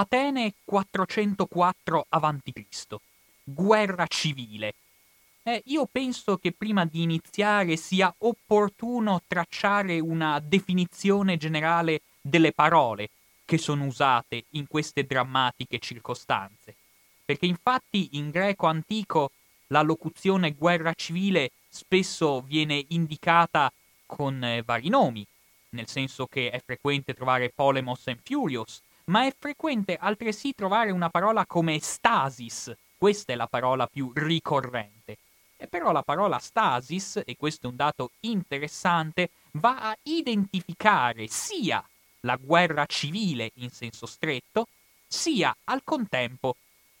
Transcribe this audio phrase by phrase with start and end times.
[0.00, 2.96] Atene 404 a.C.
[3.44, 4.74] Guerra civile.
[5.42, 13.10] Eh, io penso che prima di iniziare sia opportuno tracciare una definizione generale delle parole
[13.44, 16.76] che sono usate in queste drammatiche circostanze.
[17.22, 19.32] Perché infatti in greco antico
[19.66, 23.70] la locuzione guerra civile spesso viene indicata
[24.06, 25.26] con eh, vari nomi,
[25.70, 28.80] nel senso che è frequente trovare Polemos and Furious,
[29.10, 35.18] ma è frequente altresì trovare una parola come stasis, questa è la parola più ricorrente.
[35.56, 41.84] E però la parola stasis, e questo è un dato interessante, va a identificare sia
[42.20, 44.68] la guerra civile in senso stretto,
[45.06, 46.56] sia al contempo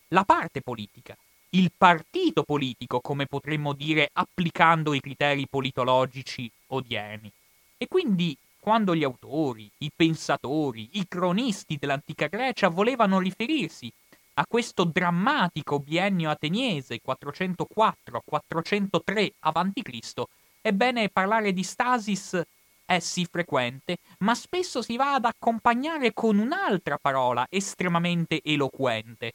[0.08, 1.16] la parte politica,
[1.50, 7.30] il partito politico, come potremmo dire applicando i criteri politologici odierni.
[7.78, 13.92] E quindi quando gli autori, i pensatori, i cronisti dell'antica Grecia volevano riferirsi
[14.34, 20.22] a questo drammatico biennio ateniese 404-403 a.C.,
[20.62, 22.40] ebbene parlare di stasis
[22.84, 29.32] è sì frequente, ma spesso si va ad accompagnare con un'altra parola estremamente eloquente,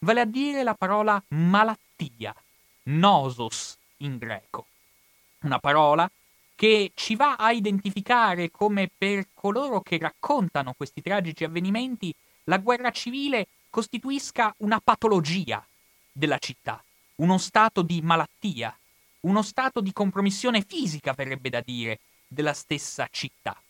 [0.00, 2.34] vale a dire la parola malattia,
[2.84, 4.66] nosos in greco.
[5.42, 6.08] Una parola
[6.62, 12.92] che ci va a identificare come per coloro che raccontano questi tragici avvenimenti la guerra
[12.92, 15.66] civile costituisca una patologia
[16.12, 16.80] della città,
[17.16, 18.78] uno stato di malattia,
[19.22, 23.60] uno stato di compromissione fisica, verrebbe da dire, della stessa città.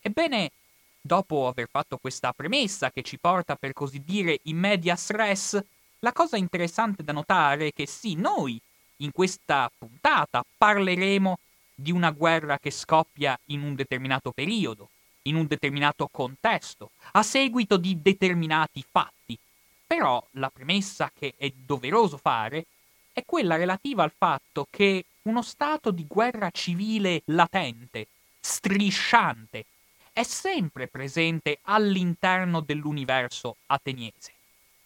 [0.00, 0.52] Ebbene,
[1.00, 5.60] dopo aver fatto questa premessa che ci porta per così dire in medias res,
[5.98, 8.60] la cosa interessante da notare è che sì, noi
[8.98, 11.36] in questa puntata parleremo
[11.74, 14.88] di una guerra che scoppia in un determinato periodo,
[15.22, 19.38] in un determinato contesto, a seguito di determinati fatti.
[19.86, 22.66] Però la premessa che è doveroso fare
[23.12, 28.06] è quella relativa al fatto che uno stato di guerra civile latente,
[28.40, 29.66] strisciante,
[30.12, 34.32] è sempre presente all'interno dell'universo ateniese.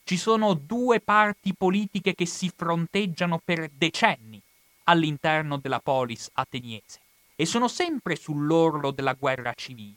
[0.04, 4.40] Ci sono due parti politiche che si fronteggiano per decenni
[4.88, 7.00] all'interno della polis ateniese
[7.36, 9.94] e sono sempre sull'orlo della guerra civile.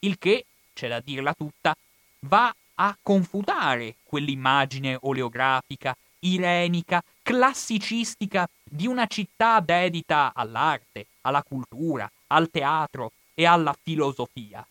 [0.00, 0.44] Il che,
[0.74, 1.76] c'è da dirla tutta,
[2.20, 12.50] va a confutare quell'immagine oleografica, irenica, classicistica di una città dedita all'arte, alla cultura, al
[12.50, 14.66] teatro e alla filosofia.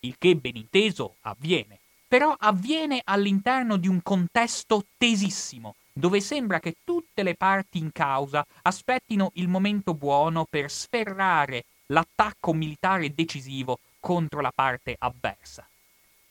[0.00, 6.76] Il che ben inteso avviene, però avviene all'interno di un contesto tesissimo, dove sembra che
[6.82, 14.40] tutte le parti in causa aspettino il momento buono per sferrare l'attacco militare decisivo contro
[14.40, 15.68] la parte avversa.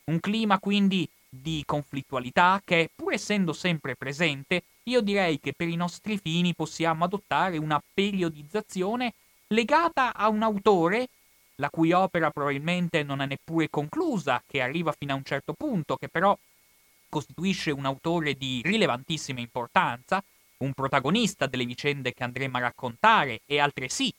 [0.05, 5.75] Un clima quindi di conflittualità che, pur essendo sempre presente, io direi che per i
[5.75, 9.13] nostri fini possiamo adottare una periodizzazione
[9.47, 11.07] legata a un autore
[11.59, 15.97] la cui opera probabilmente non è neppure conclusa, che arriva fino a un certo punto,
[15.97, 16.35] che però
[17.09, 20.23] costituisce un autore di rilevantissima importanza,
[20.57, 24.13] un protagonista delle vicende che andremo a raccontare e altresì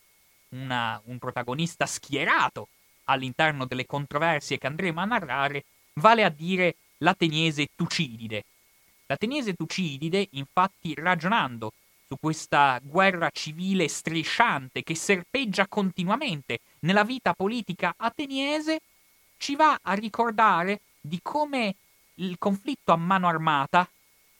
[0.50, 2.68] una, un protagonista schierato
[3.04, 5.64] all'interno delle controversie che andremo a narrare,
[5.94, 8.44] vale a dire l'ateniese Tucidide.
[9.06, 11.72] L'ateniese Tucidide, infatti, ragionando
[12.06, 18.80] su questa guerra civile strisciante che serpeggia continuamente nella vita politica ateniese,
[19.36, 21.74] ci va a ricordare di come
[22.20, 23.88] il conflitto a mano armata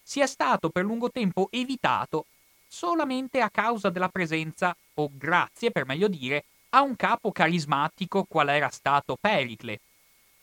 [0.03, 2.27] sia stato per lungo tempo evitato
[2.67, 8.49] solamente a causa della presenza, o grazie per meglio dire, a un capo carismatico qual
[8.49, 9.81] era stato Pericle.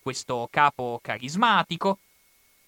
[0.02, 2.00] Questo capo carismatico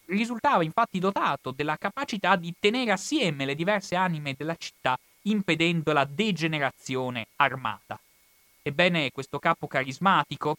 [0.05, 6.05] risultava infatti dotato della capacità di tenere assieme le diverse anime della città impedendo la
[6.05, 7.99] degenerazione armata.
[8.61, 10.57] Ebbene, questo capo carismatico,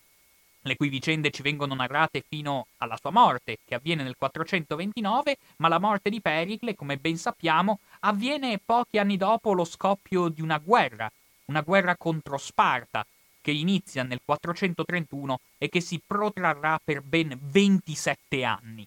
[0.62, 5.68] le cui vicende ci vengono narrate fino alla sua morte, che avviene nel 429, ma
[5.68, 10.59] la morte di Pericle, come ben sappiamo, avviene pochi anni dopo lo scoppio di una
[10.59, 11.10] guerra,
[11.47, 13.07] una guerra contro Sparta,
[13.41, 18.86] che inizia nel 431 e che si protrarrà per ben 27 anni.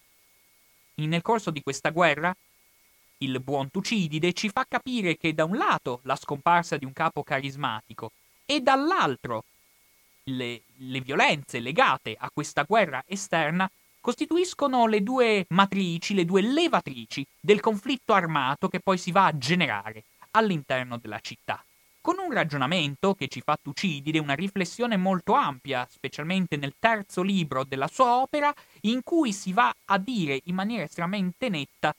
[0.96, 2.36] Nel corso di questa guerra,
[3.18, 7.24] il buon Tucidide ci fa capire che da un lato la scomparsa di un capo
[7.24, 8.12] carismatico
[8.46, 9.46] e dall'altro
[10.26, 17.26] le, le violenze legate a questa guerra esterna costituiscono le due matrici, le due levatrici
[17.40, 21.64] del conflitto armato che poi si va a generare all'interno della città.
[22.04, 27.64] con un ragionamento che ci fa Tucidide, una riflessione molto ampia, specialmente nel terzo libro
[27.64, 31.96] della sua opera, in cui si va a dire in maniera estremamente netta,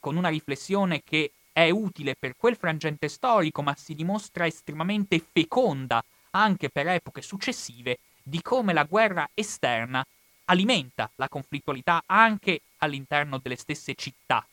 [0.00, 6.02] con una riflessione che è utile per quel frangente storico, ma si dimostra estremamente feconda
[6.32, 10.04] anche per epoche successive, di come la guerra esterna
[10.46, 14.46] alimenta la conflittualità anche all'interno delle stesse città,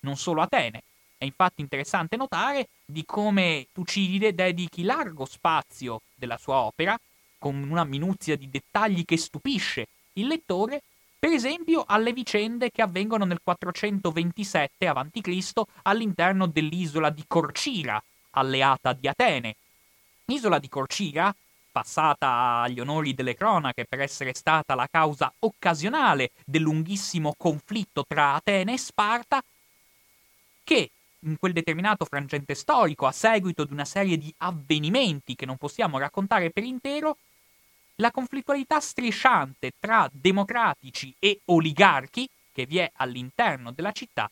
[0.00, 0.82] non solo Atene,
[1.16, 6.98] è infatti interessante notare di come Tucidide dedichi largo spazio della sua opera,
[7.38, 10.82] con una minuzia di dettagli che stupisce il lettore,
[11.18, 15.62] per esempio alle vicende che avvengono nel 427 a.C.
[15.82, 19.56] all'interno dell'isola di Corcira, alleata di Atene.
[20.26, 21.34] L'isola di Corcira,
[21.70, 28.32] passata agli onori delle cronache per essere stata la causa occasionale del lunghissimo conflitto tra
[28.32, 29.42] Atene e Sparta,
[30.62, 30.90] che
[31.20, 35.98] in quel determinato frangente storico, a seguito di una serie di avvenimenti che non possiamo
[35.98, 37.18] raccontare per intero,
[37.96, 44.30] la conflittualità strisciante tra democratici e oligarchi che vi è all'interno della città,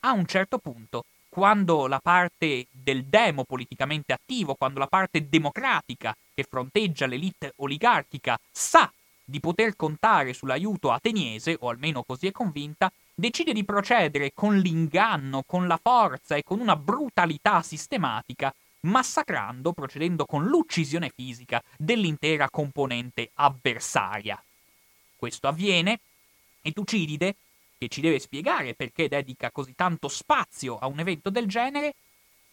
[0.00, 6.14] a un certo punto, quando la parte del demo politicamente attivo, quando la parte democratica
[6.34, 8.92] che fronteggia l'elite oligarchica sa
[9.24, 15.42] di poter contare sull'aiuto ateniese, o almeno così è convinta, decide di procedere con l'inganno,
[15.46, 23.30] con la forza e con una brutalità sistematica, massacrando, procedendo con l'uccisione fisica dell'intera componente
[23.36, 24.38] avversaria.
[25.16, 25.98] Questo avviene
[26.60, 27.36] e Tucidide,
[27.82, 31.94] che ci deve spiegare perché dedica così tanto spazio a un evento del genere,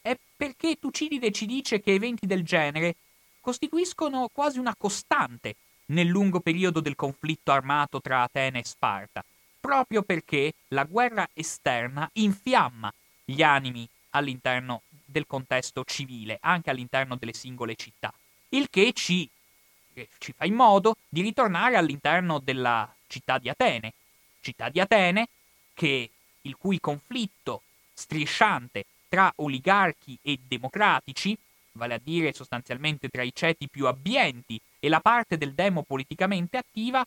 [0.02, 2.96] è perché Tucidide ci dice che eventi del genere
[3.40, 5.56] costituiscono quasi una costante
[5.88, 9.24] nel lungo periodo del conflitto armato tra Atene e Sparta,
[9.60, 12.92] proprio perché la guerra esterna infiamma
[13.24, 18.12] gli animi all'interno del contesto civile, anche all'interno delle singole città,
[18.50, 19.30] il che ci,
[20.18, 23.94] ci fa in modo di ritornare all'interno della città di Atene,
[24.42, 25.28] città di Atene
[25.74, 26.10] che,
[26.42, 27.62] il cui conflitto
[27.94, 31.38] strisciante tra oligarchi e democratici,
[31.74, 36.58] vale a dire sostanzialmente tra i ceti più abbienti e la parte del demo politicamente
[36.58, 37.06] attiva,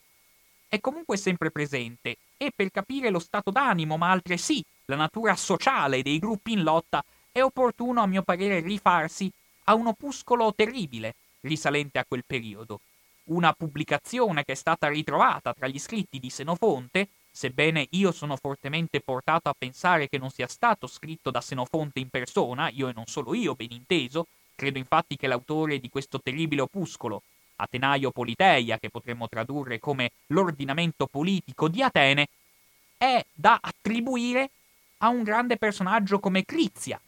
[0.69, 6.02] è comunque sempre presente e per capire lo stato d'animo, ma altresì la natura sociale
[6.02, 9.31] dei gruppi in lotta, è opportuno a mio parere rifarsi
[9.64, 12.81] a un opuscolo terribile risalente a quel periodo.
[13.25, 19.00] Una pubblicazione che è stata ritrovata tra gli scritti di Senofonte, sebbene io sono fortemente
[19.00, 23.06] portato a pensare che non sia stato scritto da Senofonte in persona, io e non
[23.06, 27.23] solo io, ben inteso, credo infatti che l'autore di questo terribile opuscolo
[27.56, 32.29] Atenaio Politeia, che potremmo tradurre come l'ordinamento politico di Atene,
[32.99, 34.50] è da attribuire
[34.99, 37.00] a un grande personaggio come Crizia,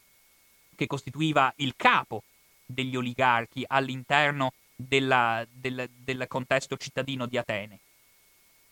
[0.74, 2.22] che costituiva il capo
[2.64, 7.78] degli oligarchi all'interno della, del, del contesto cittadino di Atene.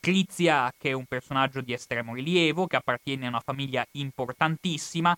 [0.03, 5.17] Crizia, che è un personaggio di estremo rilievo, che appartiene a una famiglia importantissima,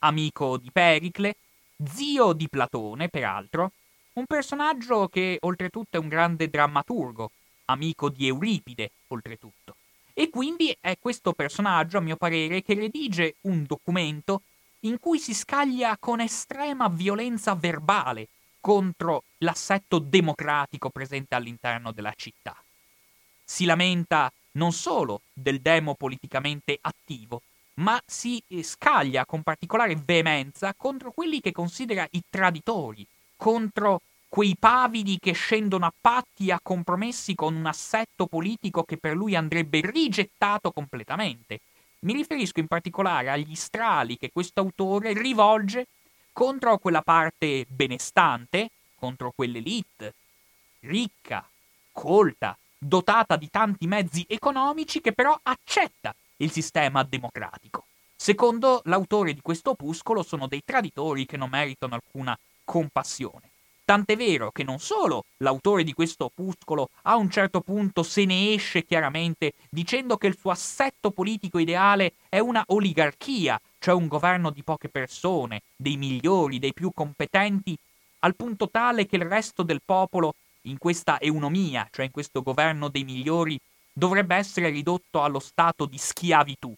[0.00, 1.36] amico di Pericle,
[1.82, 3.72] zio di Platone, peraltro,
[4.12, 7.30] un personaggio che oltretutto è un grande drammaturgo,
[7.64, 9.74] amico di Euripide, oltretutto.
[10.12, 14.42] E quindi è questo personaggio, a mio parere, che redige un documento
[14.80, 18.28] in cui si scaglia con estrema violenza verbale
[18.60, 22.54] contro l'assetto democratico presente all'interno della città.
[23.48, 27.42] Si lamenta non solo del demo politicamente attivo,
[27.74, 35.18] ma si scaglia con particolare veemenza contro quelli che considera i traditori, contro quei pavidi
[35.20, 39.80] che scendono a patti e a compromessi con un assetto politico che per lui andrebbe
[39.80, 41.60] rigettato completamente.
[42.00, 45.86] Mi riferisco in particolare agli strali che questo autore rivolge
[46.32, 50.14] contro quella parte benestante, contro quell'elite
[50.80, 51.48] ricca,
[51.92, 57.84] colta, dotata di tanti mezzi economici che però accetta il sistema democratico.
[58.14, 63.50] Secondo l'autore di questo opuscolo sono dei traditori che non meritano alcuna compassione.
[63.84, 68.52] Tant'è vero che non solo l'autore di questo opuscolo a un certo punto se ne
[68.52, 74.50] esce chiaramente dicendo che il suo assetto politico ideale è una oligarchia, cioè un governo
[74.50, 77.78] di poche persone, dei migliori, dei più competenti,
[78.20, 80.34] al punto tale che il resto del popolo
[80.66, 83.58] in questa eunomia, cioè in questo governo dei migliori,
[83.92, 86.74] dovrebbe essere ridotto allo stato di schiavitù,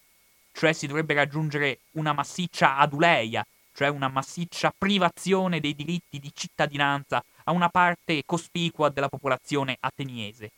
[0.53, 7.23] cioè si dovrebbe raggiungere una massiccia aduleia, cioè una massiccia privazione dei diritti di cittadinanza
[7.45, 10.51] a una parte cospicua della popolazione ateniese.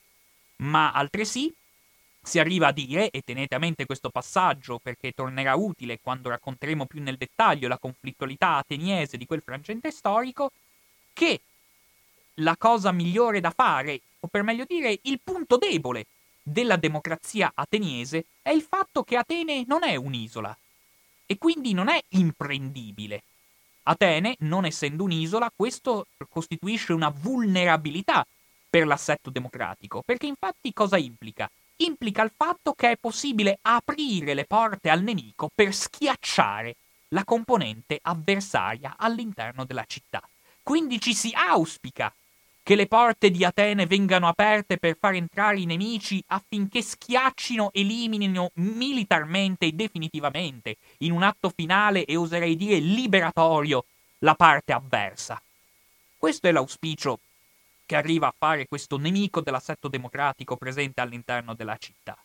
[0.56, 1.52] Ma altresì
[2.22, 6.84] si arriva a dire, e tenete a mente questo passaggio perché tornerà utile quando racconteremo
[6.84, 10.52] più nel dettaglio la conflittualità ateniese di quel frangente storico,
[11.12, 11.40] che
[12.40, 16.06] la cosa migliore da fare, o per meglio dire il punto debole
[16.42, 20.56] della democrazia ateniese, è il fatto che Atene non è un'isola
[21.26, 23.22] e quindi non è imprendibile.
[23.84, 28.26] Atene, non essendo un'isola, questo costituisce una vulnerabilità
[28.68, 31.50] per l'assetto democratico, perché infatti cosa implica?
[31.76, 36.76] Implica il fatto che è possibile aprire le porte al nemico per schiacciare
[37.08, 40.22] la componente avversaria all'interno della città.
[40.62, 42.12] Quindi ci si auspica
[42.70, 48.52] che le porte di Atene vengano aperte per far entrare i nemici affinché schiaccino, eliminino
[48.54, 53.86] militarmente e definitivamente, in un atto finale e oserei dire liberatorio,
[54.18, 55.42] la parte avversa.
[56.16, 57.18] Questo è l'auspicio
[57.86, 62.16] che arriva a fare questo nemico dell'assetto democratico presente all'interno della città.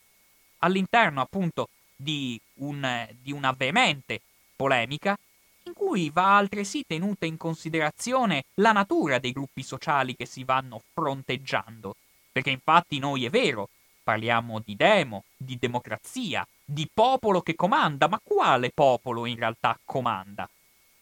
[0.59, 4.21] All'interno appunto di, un, di una veemente
[4.55, 5.17] polemica
[5.67, 10.81] in cui va altresì tenuta in considerazione la natura dei gruppi sociali che si vanno
[10.93, 11.95] fronteggiando,
[12.31, 13.69] perché infatti noi è vero,
[14.03, 20.47] parliamo di demo, di democrazia, di popolo che comanda, ma quale popolo in realtà comanda?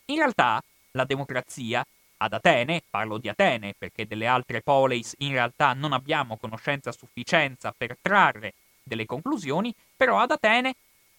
[0.06, 1.86] In realtà la democrazia
[2.18, 6.94] ad Atene, parlo di Atene perché delle altre poleis in realtà non abbiamo conoscenza a
[6.98, 10.76] sufficienza per trarre delle conclusioni, però ad Atene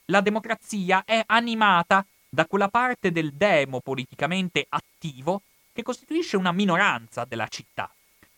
[0.06, 7.24] la democrazia è animata da quella parte del demo politicamente attivo che costituisce una minoranza
[7.24, 7.88] della città,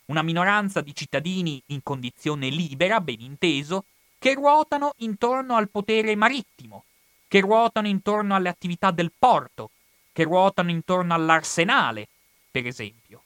[0.07, 3.85] una minoranza di cittadini in condizione libera, ben inteso,
[4.19, 6.85] che ruotano intorno al potere marittimo,
[7.27, 9.71] che ruotano intorno alle attività del porto,
[10.13, 12.07] che ruotano intorno all'arsenale,
[12.51, 13.23] per esempio.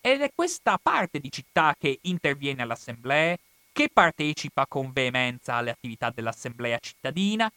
[0.00, 3.36] Ed è questa parte di città che interviene all'assemblea,
[3.72, 7.50] che partecipa con veemenza alle attività dell'assemblea cittadina,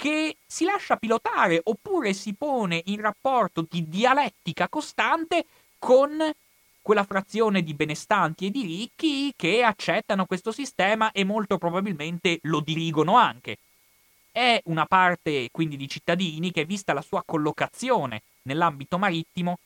[0.00, 5.44] che si lascia pilotare oppure si pone in rapporto di dialettica costante
[5.78, 6.18] con
[6.80, 12.60] quella frazione di benestanti e di ricchi che accettano questo sistema e molto probabilmente lo
[12.60, 13.58] dirigono anche.
[14.32, 19.58] È una parte quindi di cittadini che, vista la sua collocazione nell'ambito marittimo,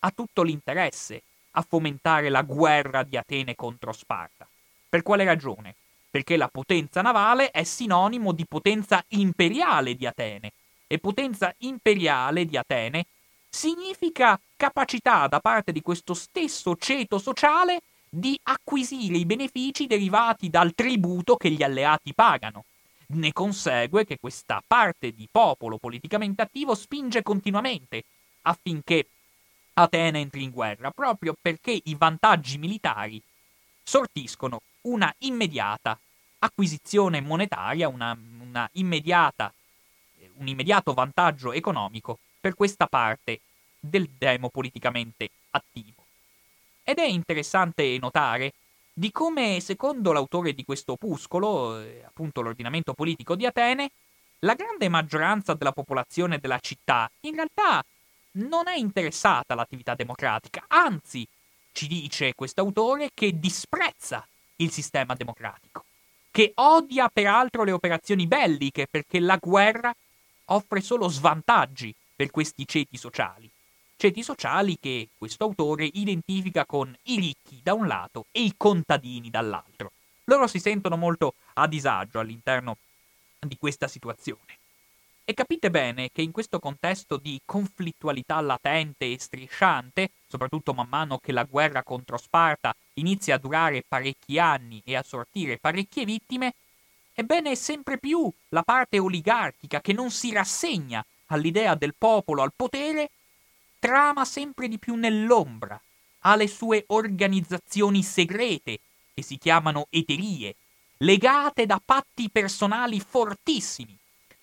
[0.00, 1.22] ha tutto l'interesse
[1.52, 4.46] a fomentare la guerra di Atene contro Sparta.
[4.90, 5.74] Per quale ragione?
[6.10, 10.52] Perché la potenza navale è sinonimo di potenza imperiale di Atene
[10.86, 13.06] e potenza imperiale di Atene
[13.48, 20.74] significa capacità da parte di questo stesso ceto sociale di acquisire i benefici derivati dal
[20.74, 22.64] tributo che gli alleati pagano.
[23.12, 28.04] Ne consegue che questa parte di popolo politicamente attivo spinge continuamente
[28.42, 29.06] affinché
[29.74, 33.22] Atene entri in guerra, proprio perché i vantaggi militari
[33.82, 35.98] sortiscono una immediata
[36.38, 39.52] acquisizione monetaria, una, una immediata,
[40.36, 43.40] un immediato vantaggio economico per questa parte
[43.78, 46.04] del demo politicamente attivo.
[46.82, 48.54] Ed è interessante notare
[48.92, 53.90] di come, secondo l'autore di questo opuscolo, eh, appunto l'ordinamento politico di Atene,
[54.40, 57.84] la grande maggioranza della popolazione della città in realtà
[58.32, 61.26] non è interessata all'attività democratica, anzi,
[61.72, 64.26] ci dice quest'autore che disprezza
[64.62, 65.84] il sistema democratico,
[66.30, 69.94] che odia peraltro le operazioni belliche perché la guerra
[70.46, 73.50] offre solo svantaggi per questi ceti sociali.
[73.96, 79.28] Ceti sociali che questo autore identifica con i ricchi da un lato e i contadini
[79.28, 79.92] dall'altro.
[80.24, 82.78] Loro si sentono molto a disagio all'interno
[83.38, 84.59] di questa situazione.
[85.24, 91.18] E capite bene che in questo contesto di conflittualità latente e strisciante, soprattutto man mano
[91.18, 96.54] che la guerra contro Sparta inizia a durare parecchi anni e a sortire parecchie vittime,
[97.14, 103.10] ebbene sempre più la parte oligarchica che non si rassegna all'idea del popolo al potere
[103.78, 105.80] trama sempre di più nell'ombra,
[106.20, 108.80] ha le sue organizzazioni segrete
[109.14, 110.56] che si chiamano eterie,
[110.98, 113.99] legate da patti personali fortissimi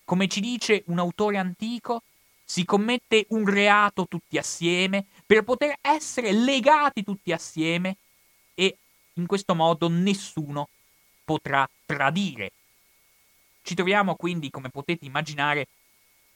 [0.07, 2.01] come ci dice un autore antico,
[2.45, 7.97] si commette un reato tutti assieme per poter essere legati tutti assieme
[8.55, 8.77] e
[9.15, 10.69] in questo modo nessuno
[11.25, 12.53] potrà tradire.
[13.61, 15.67] Ci troviamo quindi, come potete immaginare,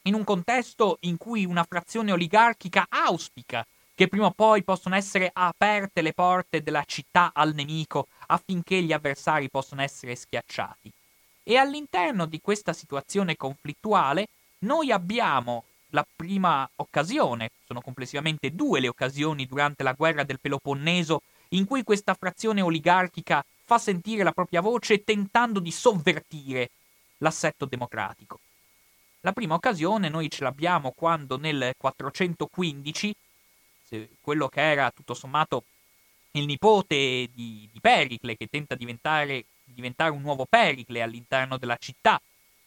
[0.01, 5.29] in un contesto in cui una frazione oligarchica auspica che prima o poi possono essere
[5.31, 10.91] aperte le porte della città al nemico affinché gli avversari possano essere schiacciati.
[11.43, 14.27] E all'interno di questa situazione conflittuale
[14.59, 21.21] noi abbiamo la prima occasione, sono complessivamente due le occasioni durante la guerra del Peloponneso
[21.49, 26.69] in cui questa frazione oligarchica fa sentire la propria voce tentando di sovvertire
[27.17, 28.39] l'assetto democratico.
[29.21, 33.15] La prima occasione noi ce l'abbiamo quando nel 415
[34.21, 35.63] quello che era tutto sommato
[36.31, 41.77] il nipote di, di Pericle, che tenta di diventare, diventare un nuovo Pericle all'interno della
[41.77, 42.19] città,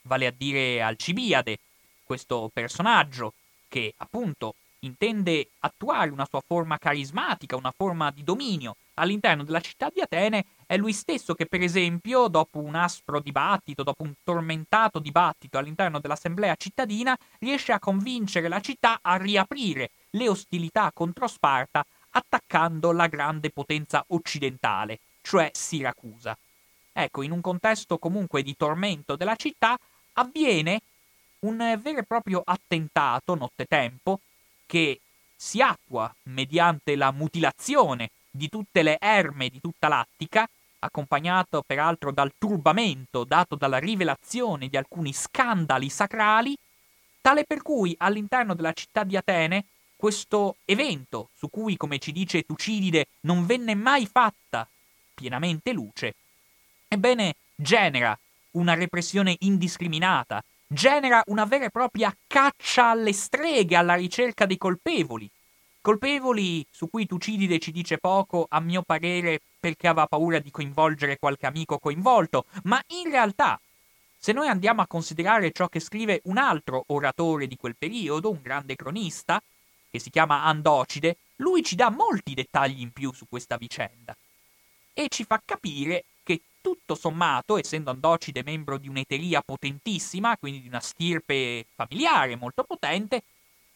[0.03, 1.59] vale a dire Alcibiade,
[2.05, 3.33] questo personaggio
[3.69, 9.91] che appunto intende attuare una sua forma carismatica, una forma di dominio all'interno della città
[9.93, 14.99] di Atene, è lui stesso che per esempio, dopo un aspro dibattito, dopo un tormentato
[14.99, 21.85] dibattito all'interno dell'assemblea cittadina, riesce a convincere la città a riaprire le ostilità contro Sparta
[22.11, 26.37] attaccando la grande potenza occidentale, cioè Siracusa.
[26.97, 29.77] Ecco, in un contesto comunque di tormento della città,
[30.13, 30.81] avviene
[31.41, 34.21] un vero e proprio attentato nottetempo
[34.65, 35.01] che
[35.35, 40.49] si attua mediante la mutilazione di tutte le erme di tutta l'Attica,
[40.79, 46.57] accompagnato peraltro dal turbamento dato dalla rivelazione di alcuni scandali sacrali,
[47.21, 49.65] tale per cui all'interno della città di Atene
[49.97, 54.69] questo evento, su cui, come ci dice Tucidide, non venne mai fatta
[55.15, 56.15] pienamente luce,
[56.95, 58.19] ebbene genera
[58.53, 65.31] una repressione indiscriminata, genera una vera e propria caccia alle streghe alla ricerca dei colpevoli.
[65.81, 71.19] Colpevoli su cui Tucidide ci dice poco, a mio parere, perché aveva paura di coinvolgere
[71.19, 73.61] qualche amico coinvolto, ma in realtà,
[74.17, 78.41] se noi andiamo a considerare ciò che scrive un altro oratore di quel periodo, un
[78.41, 79.43] grande cronista,
[79.91, 84.17] che si chiama Andocide, lui ci dà molti dettagli in più su questa vicenda
[84.95, 86.05] e ci fa capire
[86.65, 93.23] tutto sommato, essendo Andocide membro di un'eteria potentissima, quindi di una stirpe familiare molto potente,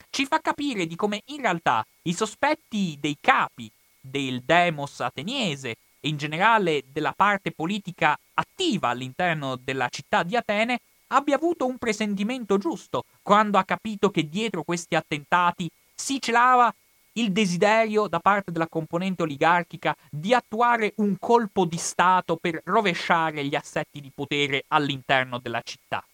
[0.09, 6.09] ci fa capire di come in realtà i sospetti dei capi del demos ateniese e
[6.09, 12.57] in generale della parte politica attiva all'interno della città di Atene abbia avuto un presentimento
[12.57, 16.73] giusto quando ha capito che dietro questi attentati si celava
[17.21, 23.45] il desiderio da parte della componente oligarchica di attuare un colpo di Stato per rovesciare
[23.45, 26.05] gli assetti di potere all'interno della città.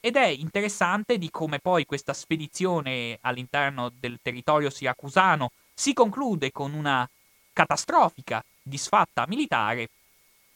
[0.00, 6.72] Ed è interessante di come poi questa spedizione all'interno del territorio siracusano si conclude con
[6.72, 7.08] una
[7.52, 9.88] catastrofica disfatta militare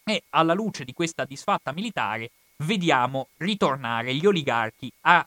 [0.05, 5.27] e alla luce di questa disfatta militare vediamo ritornare gli oligarchi a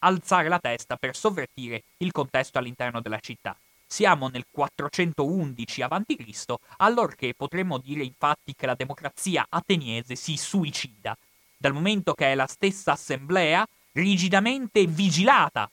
[0.00, 3.56] alzare la testa per sovvertire il contesto all'interno della città.
[3.90, 11.16] Siamo nel 411 a.C., allorché potremmo dire infatti che la democrazia ateniese si suicida,
[11.56, 15.70] dal momento che è la stessa assemblea rigidamente vigilata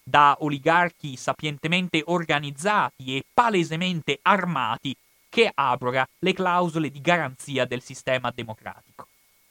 [0.00, 4.96] da oligarchi sapientemente organizzati e palesemente armati
[5.28, 9.08] che abroga le clausole di garanzia del sistema democratico.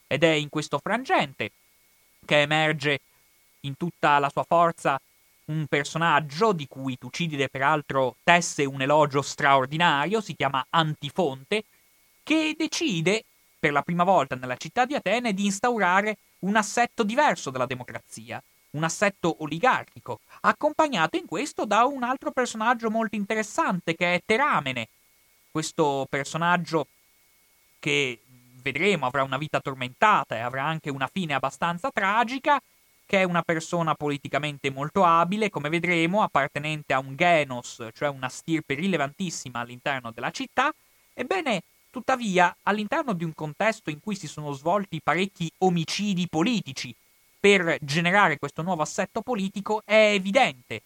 [0.07, 1.51] Ed è in questo frangente
[2.25, 3.01] che emerge
[3.61, 4.97] in tutta la sua forza
[5.45, 11.63] un personaggio di cui Tucidide peraltro tesse un elogio straordinario, si chiama Antifonte,
[12.23, 13.23] che decide
[13.59, 18.41] per la prima volta nella città di Atene di instaurare un assetto diverso della democrazia,
[18.71, 24.87] un assetto oligarchico, accompagnato in questo da un altro personaggio molto interessante che è Teramene,
[25.51, 26.87] questo personaggio
[27.79, 28.19] che
[28.61, 32.59] vedremo avrà una vita tormentata e avrà anche una fine abbastanza tragica,
[33.05, 38.29] che è una persona politicamente molto abile, come vedremo, appartenente a un genos, cioè una
[38.29, 40.73] stirpe rilevantissima all'interno della città,
[41.13, 46.93] ebbene, tuttavia, all'interno di un contesto in cui si sono svolti parecchi omicidi politici
[47.39, 50.81] per generare questo nuovo assetto politico, è evidente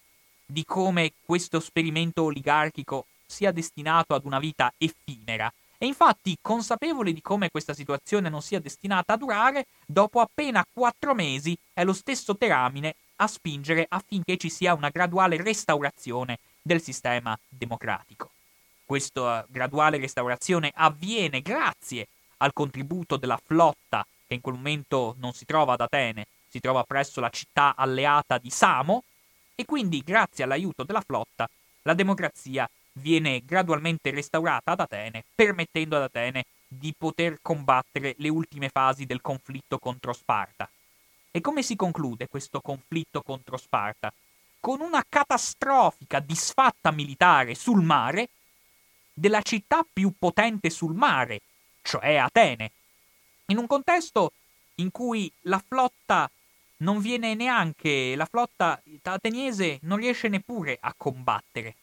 [0.45, 5.51] di come questo esperimento oligarchico sia destinato ad una vita effimera
[5.81, 11.15] e infatti, consapevole di come questa situazione non sia destinata a durare, dopo appena quattro
[11.15, 17.39] mesi è lo stesso Teramine a spingere affinché ci sia una graduale restaurazione del sistema
[17.47, 18.31] democratico.
[18.83, 25.45] Questa graduale restaurazione avviene grazie al contributo della flotta che in quel momento non si
[25.45, 29.03] trova ad Atene, si trova presso la città alleata di Samo
[29.55, 31.49] e quindi grazie all'aiuto della flotta
[31.83, 38.69] la democrazia viene gradualmente restaurata ad Atene, permettendo ad Atene di poter combattere le ultime
[38.69, 40.69] fasi del conflitto contro Sparta.
[41.31, 44.13] E come si conclude questo conflitto contro Sparta?
[44.59, 48.29] Con una catastrofica disfatta militare sul mare
[49.13, 51.41] della città più potente sul mare,
[51.81, 52.71] cioè Atene,
[53.47, 54.33] in un contesto
[54.75, 56.29] in cui la flotta
[56.77, 61.75] non viene neanche, la flotta ateniese non riesce neppure a combattere.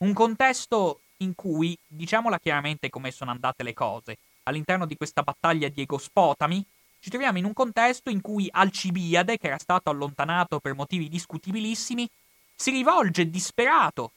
[0.00, 5.68] Un contesto in cui, diciamola chiaramente come sono andate le cose, all'interno di questa battaglia
[5.68, 6.64] di Egospotami,
[7.00, 12.08] ci troviamo in un contesto in cui Alcibiade, che era stato allontanato per motivi discutibilissimi,
[12.54, 14.12] si rivolge disperato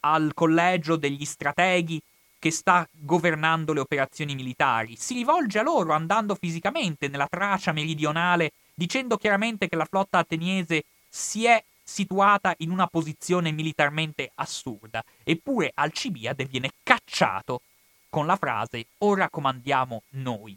[0.00, 2.00] al collegio degli strateghi
[2.38, 8.52] che sta governando le operazioni militari, si rivolge a loro andando fisicamente nella Tracia meridionale,
[8.72, 15.72] dicendo chiaramente che la flotta ateniese si è situata in una posizione militarmente assurda, eppure
[15.74, 17.62] Alcibiade viene cacciato
[18.08, 20.56] con la frase ora comandiamo noi.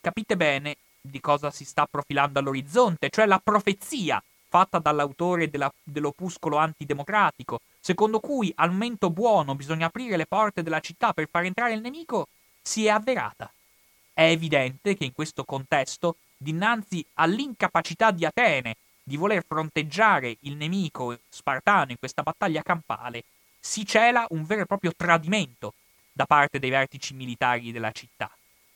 [0.00, 6.56] Capite bene di cosa si sta profilando all'orizzonte, cioè la profezia fatta dall'autore della, dell'opuscolo
[6.56, 11.74] antidemocratico, secondo cui al momento buono bisogna aprire le porte della città per far entrare
[11.74, 12.28] il nemico,
[12.62, 13.50] si è avverata.
[14.12, 18.76] È evidente che in questo contesto, dinanzi all'incapacità di Atene
[19.08, 23.22] di voler fronteggiare il nemico spartano in questa battaglia campale,
[23.60, 25.74] si cela un vero e proprio tradimento
[26.10, 28.28] da parte dei vertici militari della città.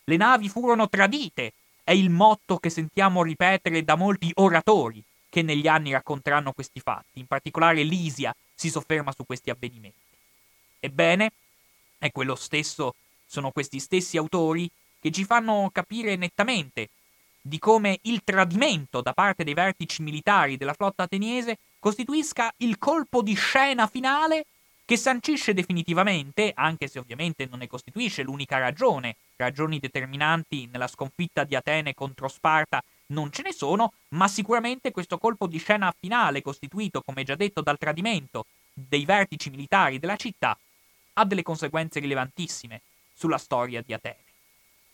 [0.04, 5.66] Le navi furono tradite, è il motto che sentiamo ripetere da molti oratori che negli
[5.66, 9.98] anni racconteranno questi fatti, in particolare Lisia si sofferma su questi avvenimenti.
[10.78, 11.32] Ebbene,
[11.98, 12.94] è quello stesso,
[13.26, 16.88] sono questi stessi autori che ci fanno capire nettamente
[17.40, 23.22] di come il tradimento da parte dei vertici militari della flotta ateniese costituisca il colpo
[23.22, 24.44] di scena finale
[24.84, 31.44] che sancisce definitivamente, anche se ovviamente non ne costituisce l'unica ragione, ragioni determinanti nella sconfitta
[31.44, 36.42] di Atene contro Sparta non ce ne sono, ma sicuramente questo colpo di scena finale,
[36.42, 40.58] costituito, come già detto, dal tradimento dei vertici militari della città,
[41.14, 42.80] ha delle conseguenze rilevantissime
[43.14, 44.24] sulla storia di Atene.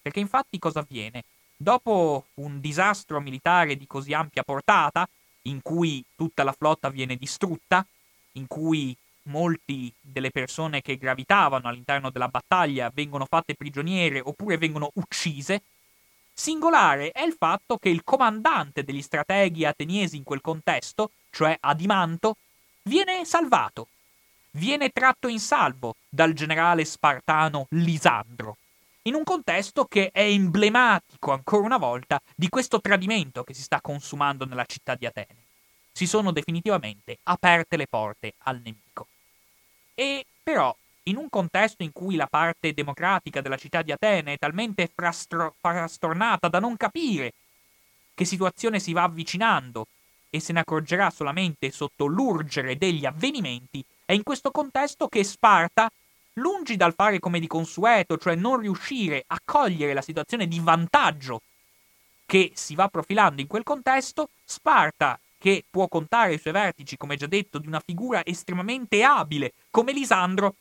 [0.03, 1.25] Perché infatti cosa avviene?
[1.57, 5.09] Dopo un disastro militare di così ampia portata,
[5.43, 7.85] in cui tutta la flotta viene distrutta,
[8.33, 14.91] in cui molti delle persone che gravitavano all'interno della battaglia vengono fatte prigioniere oppure vengono
[14.95, 15.63] uccise,
[16.39, 22.37] Singolare è il fatto che il comandante degli strateghi ateniesi in quel contesto, cioè Adimanto,
[22.83, 23.89] viene salvato,
[24.51, 28.59] viene tratto in salvo dal generale spartano Lisandro,
[29.07, 33.81] in un contesto che è emblematico ancora una volta di questo tradimento che si sta
[33.81, 35.45] consumando nella città di Atene.
[35.93, 39.07] Si sono definitivamente aperte le porte al nemico.
[39.95, 44.39] E però in un contesto in cui la parte democratica della città di Atene è
[44.39, 47.33] talmente frastro- frastornata da non capire
[48.13, 49.87] che situazione si va avvicinando
[50.31, 55.91] e se ne accorgerà solamente sotto l'urgere degli avvenimenti, è in questo contesto che Sparta,
[56.37, 61.43] lungi dal fare come di consueto, cioè non riuscire a cogliere la situazione di vantaggio
[62.27, 67.17] che si va profilando in quel contesto, Sparta, che può contare ai suoi vertici, come
[67.17, 70.57] già detto, di una figura estremamente abile come Lisandro,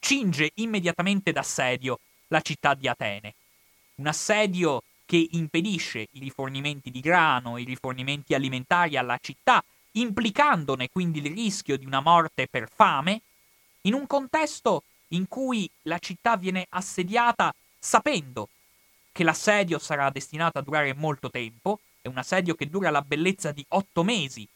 [0.00, 3.34] cinge immediatamente d'assedio la città di Atene.
[3.96, 11.20] Un assedio che impedisce i rifornimenti di grano, i rifornimenti alimentari alla città, implicandone quindi
[11.20, 13.20] il rischio di una morte per fame,
[13.86, 18.48] in un contesto in cui la città viene assediata sapendo
[19.12, 23.52] che l'assedio sarà destinato a durare molto tempo, è un assedio che dura la bellezza
[23.52, 24.46] di otto mesi,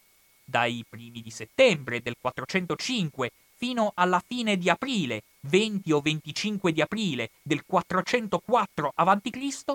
[0.45, 6.81] dai primi di settembre del 405 fino alla fine di aprile, 20 o 25 di
[6.81, 9.75] aprile del 404 a.C.,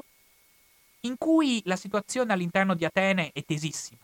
[1.01, 3.99] in cui la situazione all'interno di Atene è tesissima.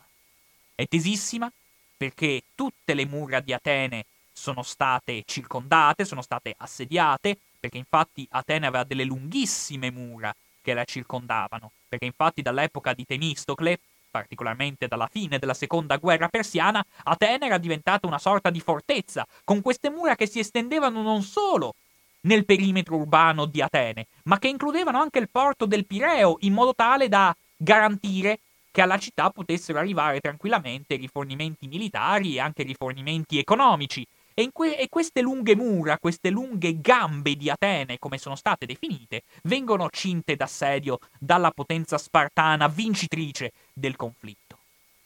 [0.75, 1.51] È tesissima
[1.97, 4.05] perché tutte le mura di Atene
[4.39, 10.85] sono state circondate, sono state assediate, perché infatti Atene aveva delle lunghissime mura che la
[10.85, 17.59] circondavano, perché infatti dall'epoca di Temistocle particolarmente dalla fine della seconda guerra persiana, Atene era
[17.59, 21.75] diventata una sorta di fortezza, con queste mura che si estendevano non solo
[22.21, 26.73] nel perimetro urbano di Atene, ma che includevano anche il porto del Pireo, in modo
[26.73, 28.39] tale da garantire
[28.71, 34.05] che alla città potessero arrivare tranquillamente rifornimenti militari e anche rifornimenti economici,
[34.39, 39.23] e, que- e, queste lunghe mura, queste lunghe gambe di Atene, come sono state definite,
[39.43, 44.57] vengono cinte d'assedio dalla potenza spartana vincitrice del conflitto.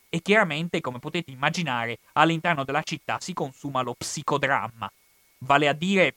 [0.09, 4.91] E chiaramente, come potete immaginare, all'interno della città si consuma lo psicodramma,
[5.39, 6.13] vale a dire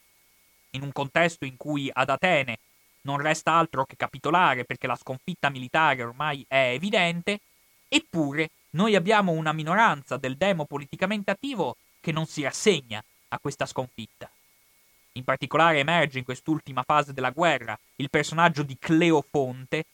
[0.73, 2.59] in un contesto in cui ad Atene
[3.03, 7.41] non resta altro che capitolare perché la sconfitta militare ormai è evidente,
[7.89, 13.67] eppure noi abbiamo una minoranza del demo politicamente attivo che non si rassegna a questa
[13.67, 14.31] sconfitta.
[15.15, 19.87] In particolare emerge in quest'ultima fase della guerra il personaggio di Cleofonte,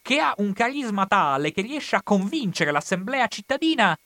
[0.00, 3.98] che ha un carisma tale che riesce a convincere l'assemblea cittadina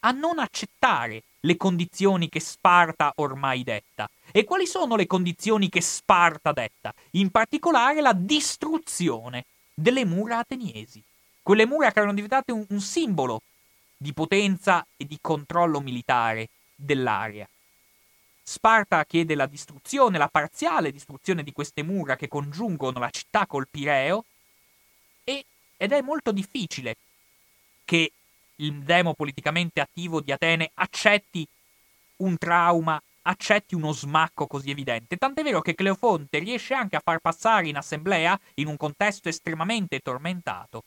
[0.00, 4.08] a non accettare le condizioni che Sparta ormai detta.
[4.32, 6.94] E quali sono le condizioni che Sparta detta?
[7.12, 11.02] In particolare la distruzione delle mura ateniesi.
[11.42, 13.42] Quelle mura che erano diventate un, un simbolo
[13.94, 16.48] di potenza e di controllo militare
[16.78, 17.48] dell'area.
[18.42, 23.68] Sparta chiede la distruzione, la parziale distruzione di queste mura che congiungono la città col
[23.68, 24.24] Pireo
[25.24, 25.44] e,
[25.76, 26.96] ed è molto difficile
[27.84, 28.12] che
[28.56, 31.46] il demo politicamente attivo di Atene accetti
[32.16, 35.16] un trauma, accetti uno smacco così evidente.
[35.16, 40.00] Tant'è vero che Cleofonte riesce anche a far passare in assemblea, in un contesto estremamente
[40.00, 40.84] tormentato,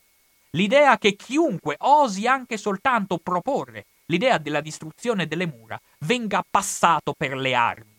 [0.50, 7.34] l'idea che chiunque osi anche soltanto proporre l'idea della distruzione delle mura venga passato per
[7.34, 7.90] le armi.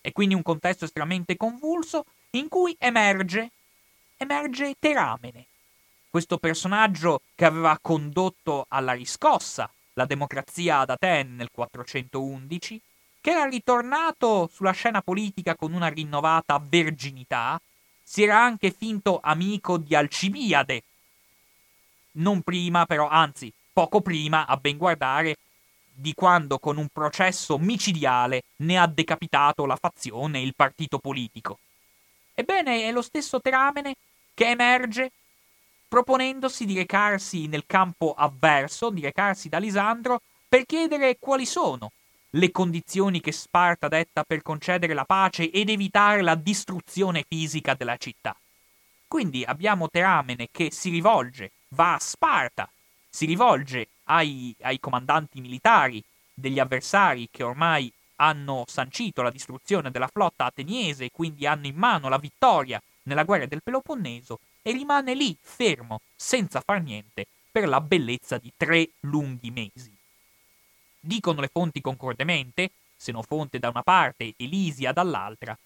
[0.00, 3.50] E quindi un contesto estremamente convulso in cui emerge,
[4.16, 5.46] emerge Teramene,
[6.10, 12.80] questo personaggio che aveva condotto alla riscossa la democrazia ad Atene nel 411,
[13.20, 17.60] che era ritornato sulla scena politica con una rinnovata verginità,
[18.02, 20.82] si era anche finto amico di Alcibiade,
[22.16, 25.36] non prima però, anzi poco prima, a ben guardare,
[25.94, 31.58] di quando con un processo micidiale ne ha decapitato la fazione e il partito politico.
[32.34, 33.94] Ebbene, è lo stesso Teramene
[34.34, 35.12] che emerge
[35.86, 41.92] proponendosi di recarsi nel campo avverso, di recarsi da Lisandro, per chiedere quali sono
[42.30, 47.96] le condizioni che Sparta detta per concedere la pace ed evitare la distruzione fisica della
[47.96, 48.36] città.
[49.06, 52.68] Quindi abbiamo Teramene che si rivolge, va a Sparta,
[53.14, 56.02] si rivolge ai, ai comandanti militari
[56.34, 61.76] degli avversari che ormai hanno sancito la distruzione della flotta ateniese e quindi hanno in
[61.76, 67.68] mano la vittoria nella guerra del Peloponneso e rimane lì fermo, senza far niente, per
[67.68, 69.94] la bellezza di tre lunghi mesi.
[70.98, 75.56] Dicono le fonti concordemente, Senofonte da una parte e Lisia dall'altra,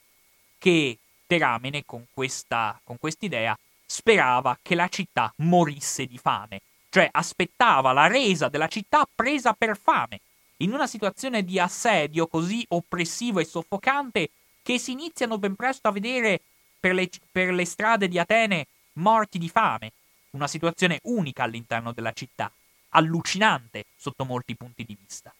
[0.58, 7.92] che Teramene con questa con quest'idea sperava che la città morisse di fame cioè aspettava
[7.92, 10.20] la resa della città presa per fame,
[10.58, 14.30] in una situazione di assedio così oppressivo e soffocante
[14.62, 16.40] che si iniziano ben presto a vedere
[16.78, 19.92] per le, per le strade di Atene morti di fame,
[20.30, 22.50] una situazione unica all'interno della città,
[22.90, 25.32] allucinante sotto molti punti di vista.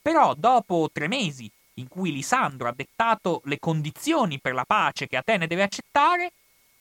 [0.00, 5.16] Però dopo tre mesi in cui Lisandro ha dettato le condizioni per la pace che
[5.16, 6.32] Atene deve accettare,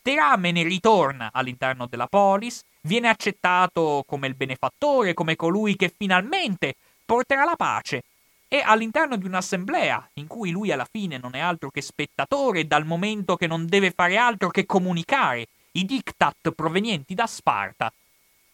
[0.01, 7.43] Teramene ritorna all'interno della polis, viene accettato come il benefattore, come colui che finalmente porterà
[7.43, 8.03] la pace.
[8.47, 12.85] E all'interno di un'assemblea, in cui lui alla fine non è altro che spettatore, dal
[12.85, 17.91] momento che non deve fare altro che comunicare i diktat provenienti da Sparta,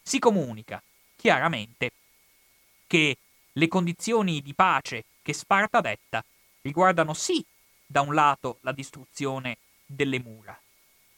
[0.01, 0.81] si comunica
[1.17, 1.91] chiaramente
[2.87, 3.17] che
[3.51, 6.23] le condizioni di pace che Sparta detta
[6.61, 7.43] riguardano sì,
[7.85, 10.57] da un lato, la distruzione delle mura,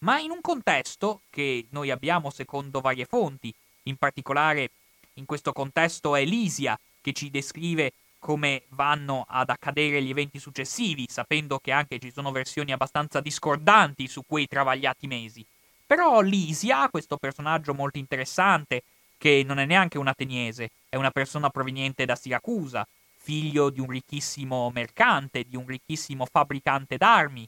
[0.01, 4.69] ma in un contesto che noi abbiamo secondo varie fonti, in particolare
[5.15, 11.07] in questo contesto è Lisia che ci descrive come vanno ad accadere gli eventi successivi,
[11.09, 15.43] sapendo che anche ci sono versioni abbastanza discordanti su quei travagliati mesi.
[15.85, 18.83] Però Lisia, questo personaggio molto interessante,
[19.17, 22.87] che non è neanche un ateniese, è una persona proveniente da Siracusa,
[23.17, 27.47] figlio di un ricchissimo mercante, di un ricchissimo fabbricante d'armi,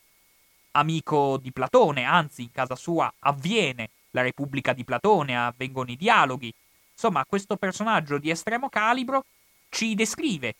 [0.73, 6.53] amico di Platone, anzi in casa sua avviene la Repubblica di Platone, avvengono i dialoghi.
[6.91, 9.25] Insomma, questo personaggio di estremo calibro
[9.69, 10.55] ci descrive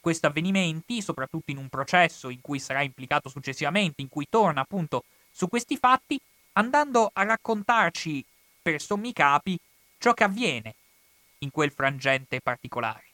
[0.00, 5.04] questi avvenimenti, soprattutto in un processo in cui sarà implicato successivamente, in cui torna appunto
[5.30, 6.20] su questi fatti,
[6.52, 8.24] andando a raccontarci
[8.60, 9.58] per sommi capi
[9.98, 10.74] ciò che avviene
[11.38, 13.04] in quel frangente particolare,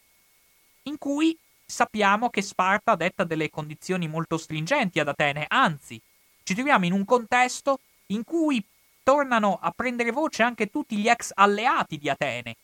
[0.85, 6.01] in cui sappiamo che Sparta detta delle condizioni molto stringenti ad Atene, anzi,
[6.43, 8.65] ci troviamo in un contesto in cui
[9.03, 12.57] tornano a prendere voce anche tutti gli ex alleati di Atene,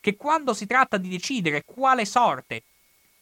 [0.00, 2.62] che quando si tratta di decidere quale sorte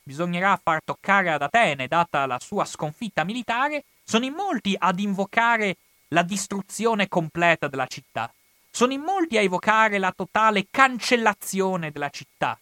[0.02, 5.76] bisognerà far toccare ad Atene, data la sua sconfitta militare, sono in molti ad invocare
[6.08, 8.32] la distruzione completa della città.
[8.70, 12.58] Sono in molti a evocare la totale cancellazione della città.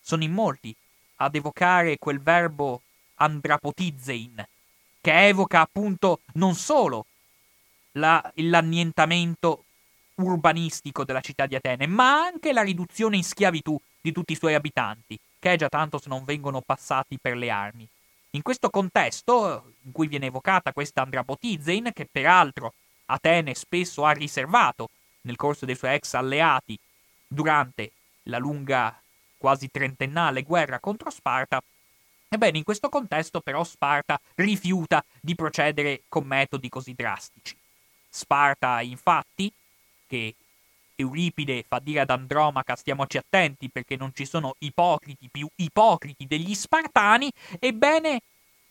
[0.00, 0.76] Sono in molti
[1.16, 2.82] ad evocare quel verbo
[3.16, 4.46] andrapotizzein,
[5.00, 7.06] che evoca appunto non solo
[7.92, 9.64] la, l'annientamento
[10.16, 14.54] urbanistico della città di Atene, ma anche la riduzione in schiavitù di tutti i suoi
[14.54, 17.86] abitanti, che è già tanto se non vengono passati per le armi.
[18.30, 22.74] In questo contesto, in cui viene evocata questa Andrapotizzein, che peraltro
[23.06, 24.88] Atene spesso ha riservato
[25.22, 26.78] nel corso dei suoi ex alleati
[27.26, 27.92] durante
[28.24, 28.98] la lunga
[29.44, 31.62] quasi trentennale guerra contro Sparta,
[32.30, 37.54] ebbene in questo contesto però Sparta rifiuta di procedere con metodi così drastici.
[38.08, 39.52] Sparta, infatti,
[40.06, 40.34] che
[40.96, 46.54] Euripide fa dire ad Andromaca stiamoci attenti perché non ci sono ipocriti più ipocriti degli
[46.54, 47.30] Spartani,
[47.60, 48.22] ebbene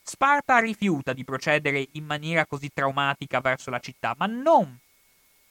[0.02, 4.76] Sparta rifiuta di procedere in maniera così traumatica verso la città, ma non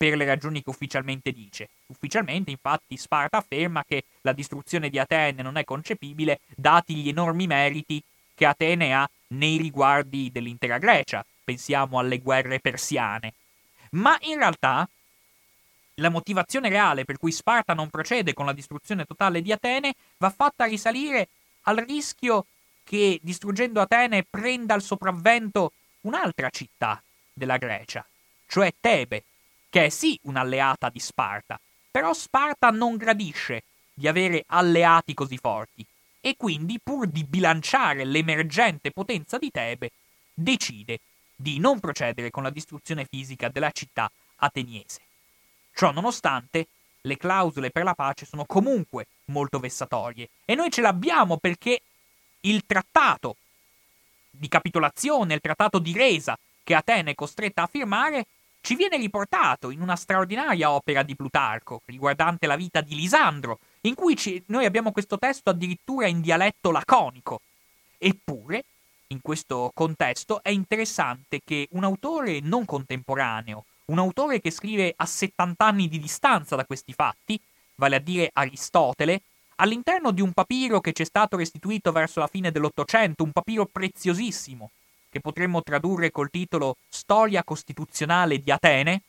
[0.03, 1.69] per le ragioni che ufficialmente dice.
[1.87, 7.47] Ufficialmente, infatti, Sparta afferma che la distruzione di Atene non è concepibile, dati gli enormi
[7.47, 8.03] meriti
[8.35, 11.25] che Atene ha nei riguardi dell'intera Grecia.
[11.45, 13.35] Pensiamo alle guerre persiane.
[13.91, 14.89] Ma in realtà
[15.95, 20.31] la motivazione reale per cui Sparta non procede con la distruzione totale di Atene va
[20.31, 21.29] fatta risalire
[21.63, 22.47] al rischio
[22.83, 27.01] che distruggendo Atene prenda il sopravvento un'altra città
[27.33, 28.05] della Grecia,
[28.49, 29.23] cioè Tebe,
[29.73, 31.59] che è sì un'alleata di Sparta,
[31.91, 33.63] però Sparta non gradisce
[33.95, 35.83] di avere alleati così forti
[36.21, 39.93] e quindi, pur di bilanciare l'emergente potenza di Tebe,
[40.35, 41.01] decide
[41.35, 45.01] di non procedere con la distruzione fisica della città ateniese.
[45.75, 46.67] Ciò nonostante,
[47.01, 51.81] le clausole per la pace sono comunque molto vessatorie e noi ce l'abbiamo perché
[52.41, 53.37] il trattato
[54.29, 58.27] di capitolazione, il trattato di resa che Atene è costretta a firmare,
[58.63, 63.95] ci viene riportato in una straordinaria opera di Plutarco riguardante la vita di Lisandro, in
[63.97, 67.41] cui ci, noi abbiamo questo testo addirittura in dialetto laconico.
[67.99, 68.65] Eppure,
[69.09, 75.07] in questo contesto, è interessante che un autore non contemporaneo, un autore che scrive a
[75.07, 77.39] 70 anni di distanza da questi fatti,
[77.75, 79.23] vale a dire Aristotele,
[79.57, 83.67] all'interno di un papiro che ci è stato restituito verso la fine dell'Ottocento, un papiro
[83.67, 84.71] preziosissimo,
[85.13, 89.03] che potremmo tradurre col titolo Storia costituzionale di Atene,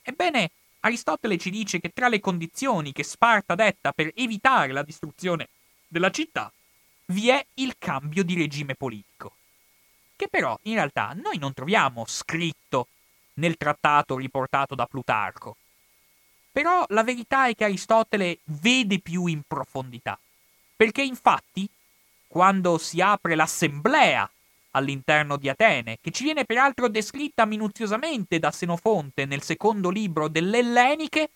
[0.00, 5.48] ebbene, Aristotele ci dice che tra le condizioni che Sparta detta per evitare la distruzione
[5.86, 6.50] della città
[7.06, 9.34] vi è il cambio di regime politico,
[10.16, 12.88] che però in realtà noi non troviamo scritto
[13.34, 15.56] nel trattato riportato da Plutarco.
[16.52, 20.18] Però la verità è che Aristotele vede più in profondità,
[20.74, 21.68] perché infatti,
[22.26, 24.30] quando si apre l'assemblea
[24.74, 30.58] all'interno di Atene, che ci viene peraltro descritta minuziosamente da Senofonte nel secondo libro delle
[30.58, 31.30] Elleniche,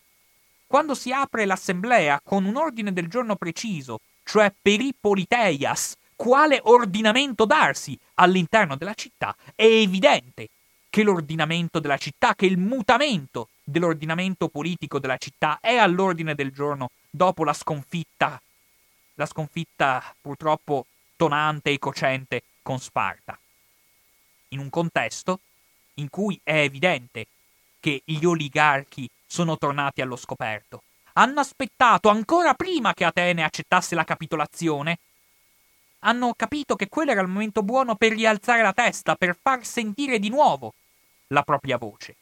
[0.66, 7.98] quando si apre l'assemblea con un ordine del giorno preciso, cioè peripoliteias, quale ordinamento darsi
[8.14, 10.48] all'interno della città, è evidente
[10.90, 16.90] che l'ordinamento della città, che il mutamento dell'ordinamento politico della città è all'ordine del giorno
[17.08, 18.40] dopo la sconfitta,
[19.14, 20.86] la sconfitta purtroppo
[21.18, 23.36] tonante e cocente con Sparta.
[24.50, 25.40] In un contesto
[25.94, 27.26] in cui è evidente
[27.80, 30.84] che gli oligarchi sono tornati allo scoperto.
[31.14, 34.98] Hanno aspettato ancora prima che Atene accettasse la capitolazione.
[36.00, 40.20] Hanno capito che quello era il momento buono per rialzare la testa, per far sentire
[40.20, 40.74] di nuovo
[41.28, 42.14] la propria voce.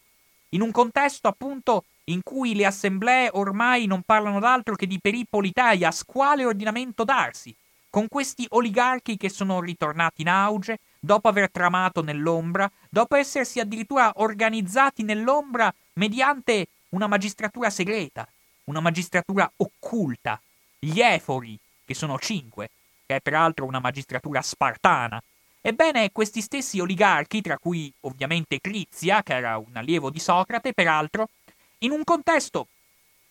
[0.51, 6.05] In un contesto appunto in cui le assemblee ormai non parlano d'altro che di peripolitaias,
[6.07, 7.55] quale ordinamento darsi,
[7.97, 14.13] con questi oligarchi che sono ritornati in auge, dopo aver tramato nell'ombra, dopo essersi addirittura
[14.17, 18.29] organizzati nell'ombra mediante una magistratura segreta,
[18.65, 20.39] una magistratura occulta,
[20.79, 22.69] gli efori, che sono cinque,
[23.07, 25.19] che è peraltro una magistratura spartana,
[25.63, 31.31] Ebbene, questi stessi oligarchi, tra cui ovviamente Crizia, che era un allievo di Socrate, peraltro,
[31.79, 32.69] in un contesto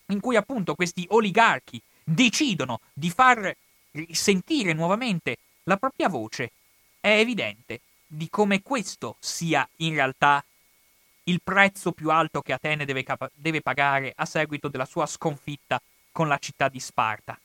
[0.07, 3.55] in cui appunto questi oligarchi decidono di far
[4.11, 6.51] sentire nuovamente la propria voce,
[6.99, 10.43] è evidente di come questo sia in realtà
[11.23, 15.81] il prezzo più alto che Atene deve, capa- deve pagare a seguito della sua sconfitta
[16.11, 17.37] con la città di Sparta.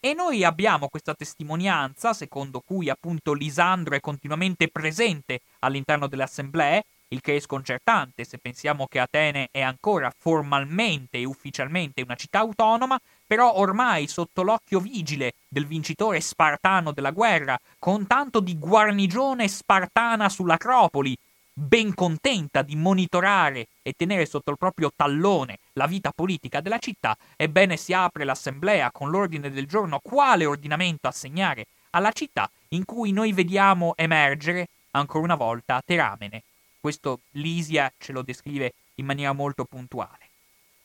[0.00, 6.84] E noi abbiamo questa testimonianza, secondo cui appunto Lisandro è continuamente presente all'interno delle assemblee,
[7.08, 12.40] il che è sconcertante se pensiamo che Atene è ancora formalmente e ufficialmente una città
[12.40, 19.46] autonoma, però ormai sotto l'occhio vigile del vincitore spartano della guerra, con tanto di guarnigione
[19.48, 21.14] spartana sull'Acropoli,
[21.52, 27.14] ben contenta di monitorare e tenere sotto il proprio tallone la vita politica della città,
[27.36, 33.12] ebbene si apre l'assemblea con l'ordine del giorno quale ordinamento assegnare alla città, in cui
[33.12, 36.44] noi vediamo emergere ancora una volta Teramene.
[36.80, 40.30] Questo Lisia ce lo descrive in maniera molto puntuale.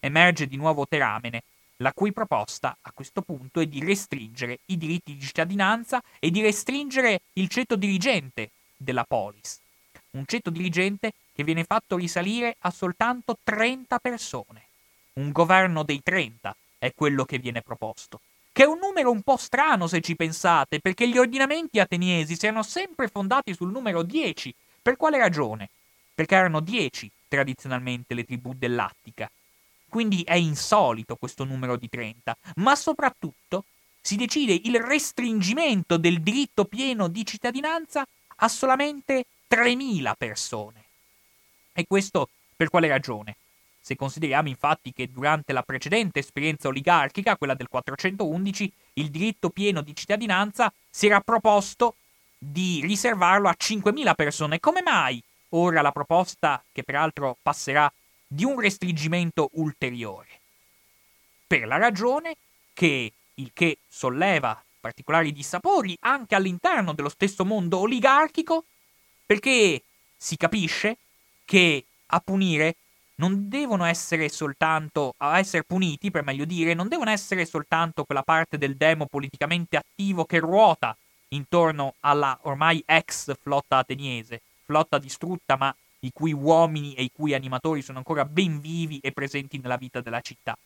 [0.01, 1.43] Emerge di nuovo Teramene,
[1.83, 6.41] la cui proposta a questo punto è di restringere i diritti di cittadinanza e di
[6.41, 9.61] restringere il ceto dirigente della polis
[10.13, 14.61] un ceto dirigente che viene fatto risalire a soltanto 30 persone.
[15.13, 18.19] Un governo dei 30 è quello che viene proposto.
[18.51, 22.45] Che è un numero un po' strano se ci pensate, perché gli ordinamenti ateniesi si
[22.45, 24.53] erano sempre fondati sul numero 10.
[24.81, 25.69] Per quale ragione?
[26.13, 29.29] Perché erano 10 tradizionalmente le tribù dell'Attica.
[29.93, 33.65] Quindi è insolito questo numero di 30, ma soprattutto
[34.01, 38.03] si decide il restringimento del diritto pieno di cittadinanza
[38.37, 40.83] a solamente 3.000 persone.
[41.73, 43.35] E questo per quale ragione?
[43.79, 49.81] Se consideriamo infatti che durante la precedente esperienza oligarchica, quella del 411, il diritto pieno
[49.81, 51.97] di cittadinanza si era proposto
[52.35, 57.93] di riservarlo a 5.000 persone, come mai ora la proposta, che peraltro passerà,
[58.33, 60.27] di un restringimento ulteriore?
[61.45, 62.35] Per la ragione
[62.73, 68.65] che il che solleva particolari dissapori anche all'interno dello stesso mondo oligarchico,
[69.25, 69.83] perché
[70.17, 70.97] si capisce
[71.45, 72.75] che a punire
[73.15, 78.23] non devono essere soltanto, a essere puniti, per meglio dire, non devono essere soltanto quella
[78.23, 80.97] parte del demo politicamente attivo che ruota
[81.29, 85.73] intorno alla ormai ex flotta ateniese, flotta distrutta ma
[86.03, 90.01] i cui uomini e i cui animatori sono ancora ben vivi e presenti nella vita
[90.01, 90.57] della città.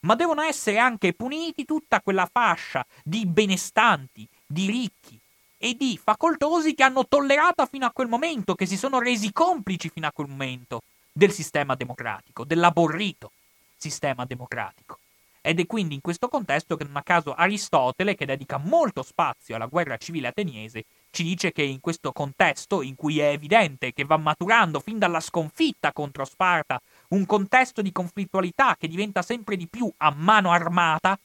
[0.00, 5.18] Ma devono essere anche puniti tutta quella fascia di benestanti, di ricchi
[5.56, 9.88] e di facoltosi che hanno tollerato fino a quel momento, che si sono resi complici
[9.90, 10.82] fino a quel momento
[11.12, 13.30] del sistema democratico, dell'aborrito
[13.76, 14.98] sistema democratico.
[15.40, 19.56] Ed è quindi in questo contesto che non a caso Aristotele, che dedica molto spazio
[19.56, 24.04] alla guerra civile ateniese, ci dice che in questo contesto, in cui è evidente che
[24.04, 29.68] va maturando fin dalla sconfitta contro Sparta un contesto di conflittualità che diventa sempre di
[29.68, 31.18] più a mano armata,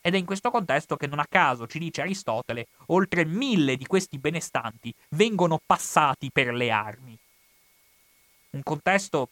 [0.00, 3.86] ed è in questo contesto che non a caso, ci dice Aristotele, oltre mille di
[3.86, 7.16] questi benestanti vengono passati per le armi.
[8.50, 9.28] Un contesto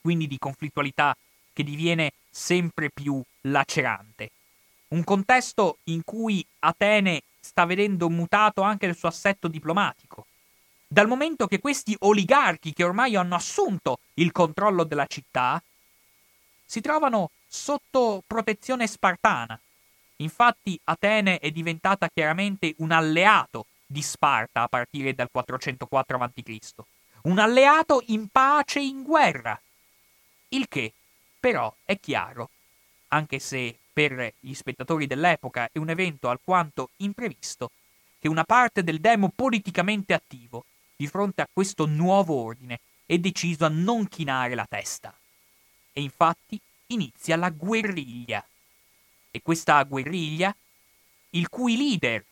[0.00, 1.16] quindi di conflittualità
[1.52, 4.30] che diviene sempre più lacerante.
[4.88, 10.26] Un contesto in cui Atene sta vedendo mutato anche il suo assetto diplomatico.
[10.86, 15.62] Dal momento che questi oligarchi che ormai hanno assunto il controllo della città
[16.64, 19.60] si trovano sotto protezione spartana.
[20.16, 26.58] Infatti Atene è diventata chiaramente un alleato di Sparta a partire dal 404 a.C.
[27.22, 29.60] Un alleato in pace e in guerra.
[30.48, 30.92] Il che
[31.38, 32.50] però è chiaro,
[33.08, 37.70] anche se per gli spettatori dell'epoca è un evento alquanto imprevisto,
[38.18, 40.64] che una parte del demo politicamente attivo,
[40.96, 45.14] di fronte a questo nuovo ordine, è deciso a non chinare la testa.
[45.92, 48.44] E infatti inizia la guerriglia.
[49.30, 50.54] E questa guerriglia,
[51.30, 52.24] il cui leader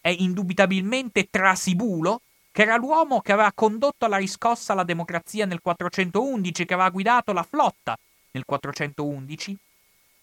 [0.00, 2.20] è indubitabilmente Trasibulo,
[2.52, 7.32] che era l'uomo che aveva condotto alla riscossa alla democrazia nel 411, che aveva guidato
[7.32, 7.98] la flotta
[8.32, 9.56] nel 411,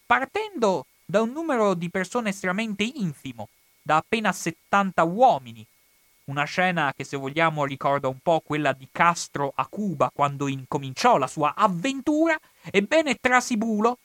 [0.06, 3.48] partendo da un numero di persone estremamente infimo,
[3.82, 5.66] da appena 70 uomini.
[6.24, 11.18] Una scena che se vogliamo ricorda un po' quella di Castro a Cuba quando incominciò
[11.18, 12.38] la sua avventura,
[12.70, 13.98] ebbene Trasibulo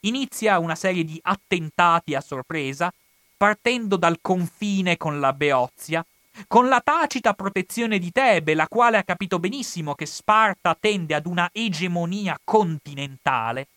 [0.00, 2.92] inizia una serie di attentati a sorpresa,
[3.36, 6.04] partendo dal confine con la Beozia,
[6.46, 11.26] con la tacita protezione di Tebe, la quale ha capito benissimo che Sparta tende ad
[11.26, 13.68] una egemonia continentale,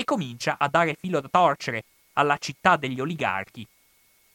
[0.00, 1.84] e comincia a dare filo da torcere
[2.14, 3.66] alla città degli oligarchi,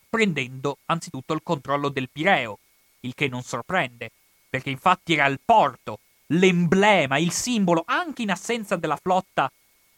[0.07, 2.59] prendendo anzitutto il controllo del Pireo,
[2.99, 4.11] il che non sorprende,
[4.47, 9.51] perché infatti era il porto, l'emblema, il simbolo, anche in assenza della flotta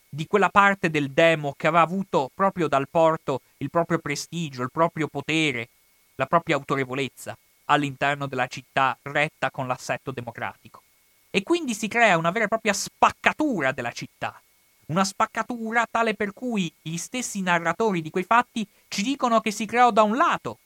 [0.07, 4.72] di quella parte del demo che aveva avuto proprio dal porto il proprio prestigio, il
[4.72, 5.68] proprio potere,
[6.15, 10.82] la propria autorevolezza all'interno della città retta con l'assetto democratico.
[11.30, 14.41] E quindi si crea una vera e propria spaccatura della città.
[14.88, 19.65] Una spaccatura tale per cui gli stessi narratori di quei fatti ci dicono che si
[19.65, 20.59] creò da un lato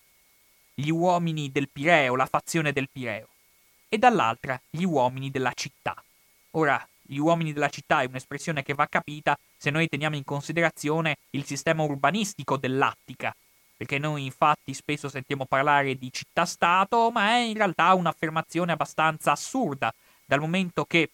[0.73, 3.27] gli uomini del Pireo, la fazione del Pireo,
[3.89, 5.95] e dall'altra gli uomini della città.
[6.51, 11.17] Ora, gli uomini della città è un'espressione che va capita se noi teniamo in considerazione
[11.31, 13.35] il sistema urbanistico dell'Attica,
[13.75, 19.93] perché noi infatti spesso sentiamo parlare di città-stato, ma è in realtà un'affermazione abbastanza assurda,
[20.25, 21.09] dal momento che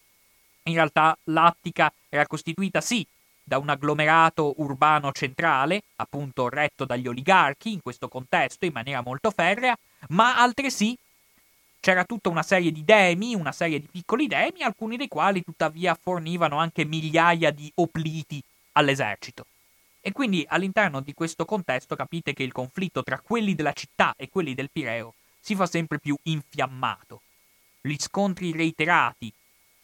[0.68, 3.06] in realtà l'Attica era costituita sì
[3.42, 9.30] da un agglomerato urbano centrale, appunto retto dagli oligarchi in questo contesto in maniera molto
[9.30, 9.76] ferrea,
[10.08, 10.96] ma altresì
[11.80, 15.96] c'era tutta una serie di demi, una serie di piccoli demi, alcuni dei quali tuttavia
[15.98, 18.42] fornivano anche migliaia di opliti
[18.72, 19.46] all'esercito.
[20.00, 24.28] E quindi all'interno di questo contesto capite che il conflitto tra quelli della città e
[24.28, 27.22] quelli del Pireo si fa sempre più infiammato.
[27.80, 29.32] Gli scontri reiterati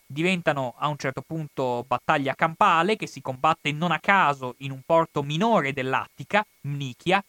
[0.07, 4.83] diventano a un certo punto battaglia campale che si combatte non a caso in un
[4.85, 7.25] porto minore dell'Attica, Mnichia,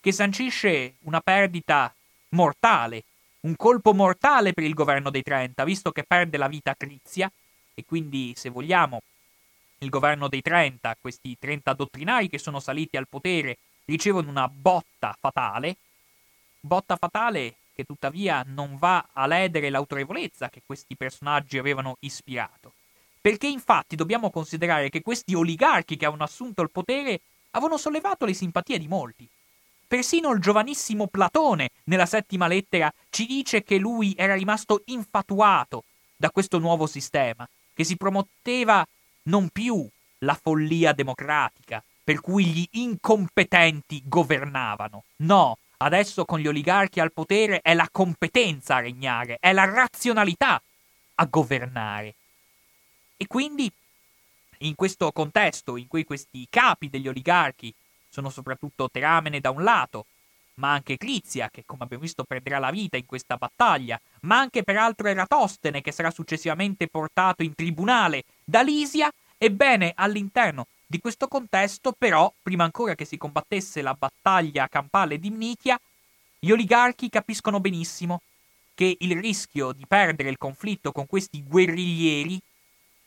[0.00, 1.92] che sancisce una perdita
[2.30, 3.04] mortale,
[3.40, 7.30] un colpo mortale per il governo dei Trenta, visto che perde la vita Crizia
[7.74, 9.00] e quindi, se vogliamo,
[9.78, 15.16] il governo dei 30, questi 30 dottrinari che sono saliti al potere, ricevono una botta
[15.18, 15.76] fatale,
[16.60, 22.72] botta fatale che tuttavia non va a ledere l'autorevolezza che questi personaggi avevano ispirato.
[23.20, 27.20] Perché infatti dobbiamo considerare che questi oligarchi che avevano assunto il potere
[27.50, 29.28] avevano sollevato le simpatie di molti.
[29.86, 35.84] Persino il giovanissimo Platone, nella settima lettera, ci dice che lui era rimasto infatuato
[36.16, 38.86] da questo nuovo sistema, che si prometteva
[39.24, 39.86] non più
[40.18, 45.04] la follia democratica, per cui gli incompetenti governavano.
[45.16, 50.60] No, adesso con gli oligarchi al potere è la competenza a regnare, è la razionalità
[51.16, 52.14] a governare.
[53.16, 53.70] E quindi,
[54.58, 57.72] in questo contesto in cui questi capi degli oligarchi
[58.08, 60.06] sono soprattutto Teramene da un lato,
[60.54, 64.62] ma anche Crizia, che come abbiamo visto perderà la vita in questa battaglia, ma anche
[64.62, 71.90] peraltro Eratostene, che sarà successivamente portato in tribunale da Lisia, ebbene all'interno di questo contesto,
[71.90, 75.76] però, prima ancora che si combattesse la battaglia campale di Mnichia,
[76.38, 78.22] gli oligarchi capiscono benissimo
[78.74, 82.40] che il rischio di perdere il conflitto con questi guerriglieri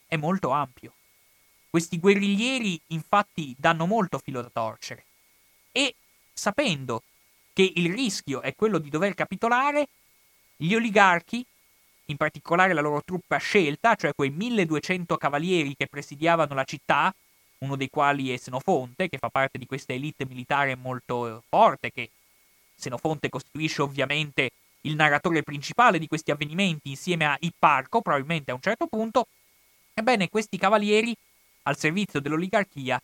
[0.05, 0.95] è molto ampio.
[1.69, 5.05] Questi guerriglieri infatti danno molto filo da torcere
[5.71, 5.95] e
[6.33, 7.03] sapendo
[7.53, 9.87] che il rischio è quello di dover capitolare,
[10.57, 11.45] gli oligarchi,
[12.07, 17.15] in particolare la loro truppa scelta, cioè quei 1200 cavalieri che presidiavano la città,
[17.59, 22.09] uno dei quali è Senofonte, che fa parte di questa elite militare molto forte, che
[22.75, 24.51] Senofonte costituisce ovviamente
[24.81, 29.27] il narratore principale di questi avvenimenti insieme a Ipparco, probabilmente a un certo punto,
[29.93, 31.15] ebbene questi cavalieri,
[31.63, 33.01] al servizio dell'oligarchia,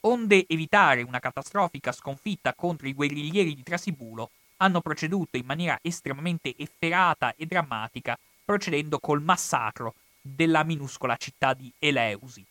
[0.00, 6.54] onde evitare una catastrofica sconfitta contro i guerriglieri di Trasibulo, hanno proceduto in maniera estremamente
[6.56, 12.44] efferata e drammatica, procedendo col massacro della minuscola città di Eleusi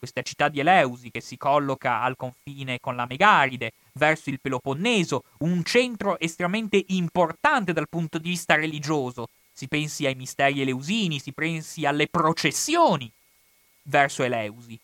[0.00, 5.24] questa città di Eleusi che si colloca al confine con la Megaride, verso il Peloponneso,
[5.40, 9.28] un centro estremamente importante dal punto di vista religioso.
[9.52, 13.12] Si pensi ai misteri eleusini, si pensi alle processioni
[13.82, 14.78] verso Eleusi.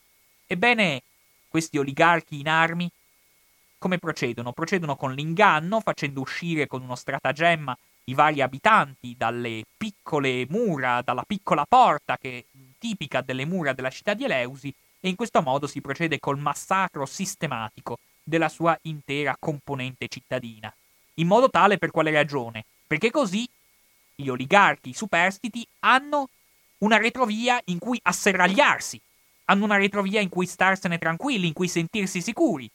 [0.46, 1.02] Ebbene,
[1.48, 2.90] questi oligarchi in armi
[3.78, 4.52] come procedono?
[4.52, 11.24] Procedono con l'inganno, facendo uscire con uno stratagemma i vari abitanti dalle piccole mura, dalla
[11.26, 12.46] piccola porta che
[12.78, 14.74] tipica delle mura della città di Eleusi
[15.06, 20.74] e in questo modo si procede col massacro sistematico della sua intera componente cittadina.
[21.14, 22.64] In modo tale per quale ragione?
[22.88, 23.48] Perché così
[24.16, 26.28] gli oligarchi superstiti hanno
[26.78, 29.00] una retrovia in cui asserragliarsi,
[29.44, 32.68] hanno una retrovia in cui starsene tranquilli, in cui sentirsi sicuri.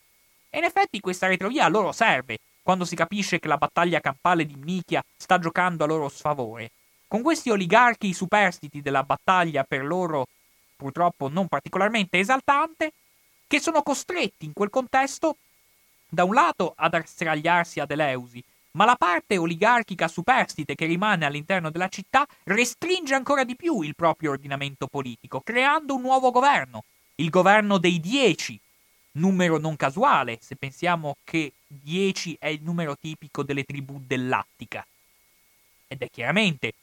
[0.50, 4.46] E in effetti questa retrovia a loro serve, quando si capisce che la battaglia campale
[4.46, 6.72] di Mnichia sta giocando a loro sfavore.
[7.10, 10.28] Con questi oligarchi superstiti della battaglia per loro
[10.82, 12.94] purtroppo non particolarmente esaltante,
[13.46, 15.38] che sono costretti in quel contesto,
[16.10, 21.70] da un lato, ad asserragliarsi ad Eleusi, ma la parte oligarchica superstite che rimane all'interno
[21.70, 26.84] della città restringe ancora di più il proprio ordinamento politico, creando un nuovo governo,
[27.16, 28.60] il governo dei dieci,
[29.14, 34.84] numero non casuale, se pensiamo che dieci è il numero tipico delle tribù dell'Attica.
[35.88, 36.74] Ed è chiaramente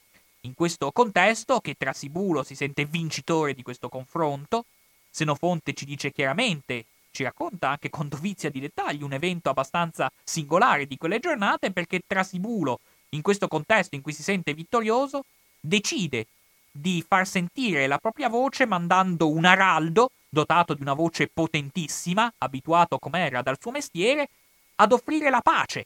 [0.41, 4.65] in questo contesto che Trasibulo si sente vincitore di questo confronto,
[5.09, 10.85] Senofonte ci dice chiaramente, ci racconta anche con dovizia di dettagli un evento abbastanza singolare
[10.85, 12.79] di quelle giornate perché Trasibulo,
[13.09, 15.25] in questo contesto in cui si sente vittorioso,
[15.59, 16.27] decide
[16.71, 22.99] di far sentire la propria voce mandando un araldo, dotato di una voce potentissima, abituato
[22.99, 24.29] com'era dal suo mestiere,
[24.75, 25.85] ad offrire la pace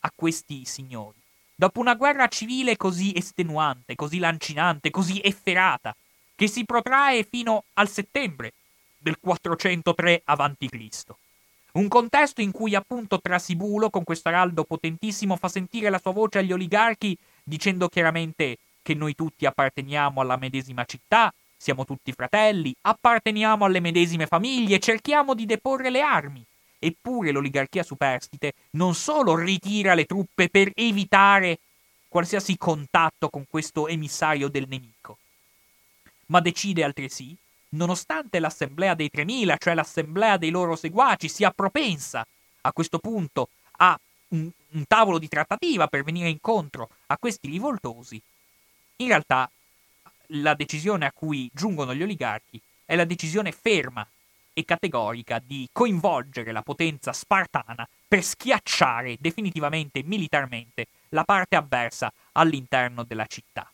[0.00, 1.23] a questi signori.
[1.56, 5.94] Dopo una guerra civile così estenuante, così lancinante, così efferata,
[6.34, 8.52] che si protrae fino al settembre
[8.98, 11.04] del 403 a.C.
[11.74, 16.38] Un contesto in cui appunto Trasibulo, con questo araldo potentissimo, fa sentire la sua voce
[16.38, 23.64] agli oligarchi dicendo chiaramente che noi tutti apparteniamo alla medesima città, siamo tutti fratelli, apparteniamo
[23.64, 26.44] alle medesime famiglie, cerchiamo di deporre le armi.
[26.84, 31.58] Eppure l'oligarchia superstite non solo ritira le truppe per evitare
[32.08, 35.16] qualsiasi contatto con questo emissario del nemico,
[36.26, 37.34] ma decide altresì,
[37.70, 42.26] nonostante l'assemblea dei 3000, cioè l'assemblea dei loro seguaci, sia propensa
[42.60, 48.20] a questo punto a un, un tavolo di trattativa per venire incontro a questi rivoltosi,
[48.96, 49.50] in realtà
[50.28, 54.06] la decisione a cui giungono gli oligarchi è la decisione ferma
[54.54, 63.02] e categorica di coinvolgere la potenza spartana per schiacciare definitivamente militarmente la parte avversa all'interno
[63.02, 63.68] della città.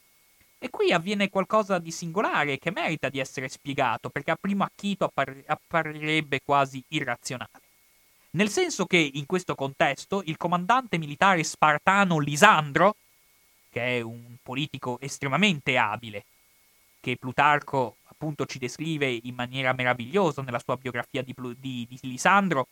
[0.59, 5.05] E qui avviene qualcosa di singolare che merita di essere spiegato, perché a primo acchito
[5.05, 7.61] appar- apparirebbe quasi irrazionale.
[8.33, 12.95] nel senso che in questo contesto il comandante militare spartano Lisandro,
[13.71, 16.25] che è un politico estremamente abile,
[17.01, 22.69] che Plutarco appunto ci descrive in maniera meravigliosa nella sua biografia di, di, di Lisandro,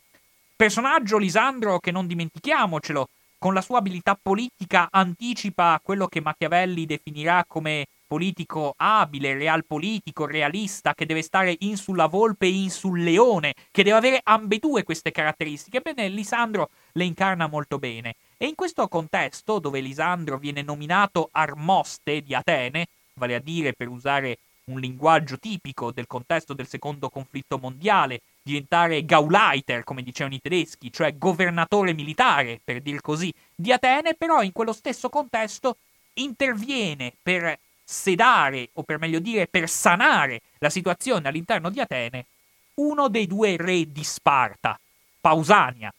[0.55, 7.45] personaggio Lisandro che non dimentichiamocelo, con la sua abilità politica anticipa quello che Machiavelli definirà
[7.49, 13.55] come politico abile, realpolitico, realista, che deve stare in sulla volpe e in sul leone,
[13.71, 15.81] che deve avere ambedue queste caratteristiche.
[15.81, 18.17] Bene, Lisandro le incarna molto bene.
[18.37, 23.89] E in questo contesto, dove Lisandro viene nominato Armoste di Atene, vale a dire per
[23.89, 24.39] usare
[24.69, 30.93] un linguaggio tipico del contesto del secondo conflitto mondiale, diventare Gauleiter, come dicevano i tedeschi,
[30.93, 35.77] cioè governatore militare, per dir così, di Atene, però in quello stesso contesto
[36.15, 42.27] interviene per sedare, o per meglio dire per sanare la situazione all'interno di Atene,
[42.75, 44.79] uno dei due re di Sparta,
[45.21, 45.93] Pausania,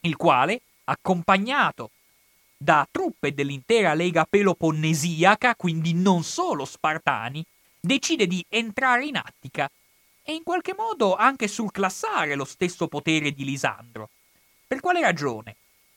[0.00, 1.90] il quale, accompagnato
[2.56, 7.44] da truppe dell'intera lega peloponnesiaca, quindi non solo spartani,
[7.86, 9.70] decide di entrare in Attica
[10.22, 14.10] e in qualche modo anche surclassare lo stesso potere di Lisandro.
[14.66, 15.54] Per quale ragione?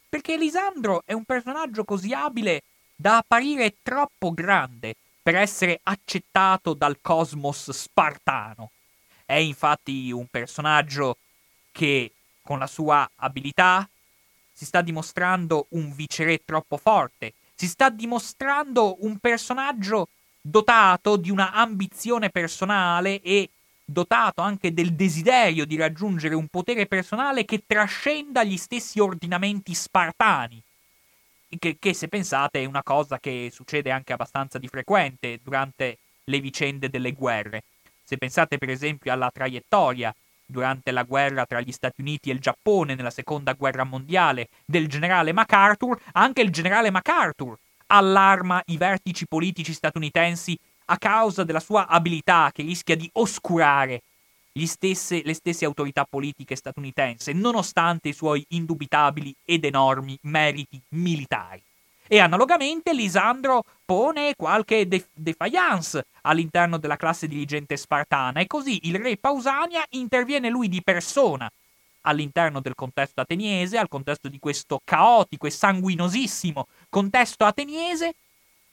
[0.07, 2.61] Perché Lisandro è un personaggio così abile
[2.95, 8.71] da apparire troppo grande per essere accettato dal cosmos spartano.
[9.25, 11.17] È infatti un personaggio
[11.71, 12.11] che
[12.41, 13.87] con la sua abilità
[14.51, 20.09] si sta dimostrando un viceré troppo forte, si sta dimostrando un personaggio
[20.41, 23.49] dotato di una ambizione personale e
[23.83, 30.61] dotato anche del desiderio di raggiungere un potere personale che trascenda gli stessi ordinamenti spartani
[31.57, 36.39] che, che, se pensate è una cosa che succede anche abbastanza di frequente durante le
[36.39, 37.63] vicende delle guerre.
[38.03, 40.13] Se pensate per esempio alla traiettoria
[40.45, 44.87] durante la guerra tra gli Stati Uniti e il Giappone nella seconda guerra mondiale del
[44.87, 47.57] generale MacArthur, anche il generale MacArthur
[47.91, 54.01] allarma i vertici politici statunitensi a causa della sua abilità che rischia di oscurare
[54.65, 61.61] stesse, le stesse autorità politiche statunitensi, nonostante i suoi indubitabili ed enormi meriti militari.
[62.07, 68.97] E analogamente Lisandro pone qualche def- defiance all'interno della classe dirigente spartana e così il
[68.97, 71.49] re Pausania interviene lui di persona
[72.01, 78.15] all'interno del contesto ateniese, al contesto di questo caotico e sanguinosissimo contesto ateniese,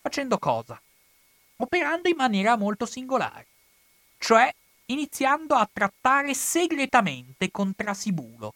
[0.01, 0.81] facendo cosa?
[1.59, 3.47] Operando in maniera molto singolare,
[4.19, 4.53] cioè
[4.87, 8.55] iniziando a trattare segretamente con Trasibulo.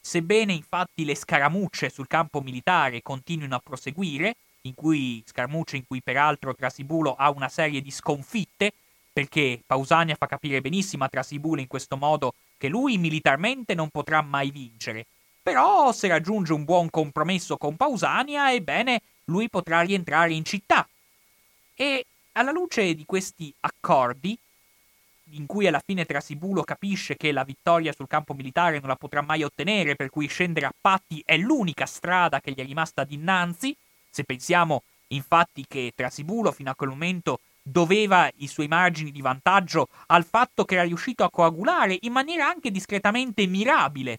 [0.00, 6.02] Sebbene infatti le scaramucce sul campo militare continuino a proseguire, in cui scaramucce in cui
[6.02, 8.72] peraltro Trasibulo ha una serie di sconfitte,
[9.12, 14.20] perché Pausania fa capire benissimo a Trasibulo in questo modo che lui militarmente non potrà
[14.22, 15.06] mai vincere.
[15.46, 20.84] Però se raggiunge un buon compromesso con Pausania, ebbene, lui potrà rientrare in città.
[21.76, 24.36] E alla luce di questi accordi,
[25.34, 29.22] in cui alla fine Trasibulo capisce che la vittoria sul campo militare non la potrà
[29.22, 33.72] mai ottenere, per cui scendere a patti è l'unica strada che gli è rimasta dinanzi,
[34.10, 39.90] se pensiamo infatti che Trasibulo fino a quel momento doveva i suoi margini di vantaggio
[40.06, 44.18] al fatto che era riuscito a coagulare in maniera anche discretamente mirabile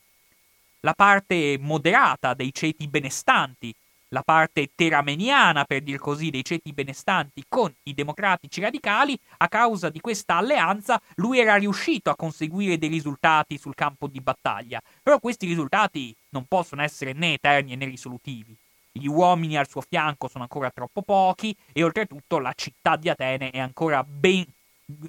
[0.82, 3.74] la parte moderata dei ceti benestanti
[4.10, 9.90] la parte terameniana, per dir così, dei ceti benestanti con i democratici radicali, a causa
[9.90, 14.82] di questa alleanza lui era riuscito a conseguire dei risultati sul campo di battaglia.
[15.04, 18.56] Però questi risultati non possono essere né eterni né risolutivi.
[18.92, 23.52] Gli uomini al suo fianco sono ancora troppo pochi e oltretutto la città di Atene
[23.52, 24.46] è ancora ben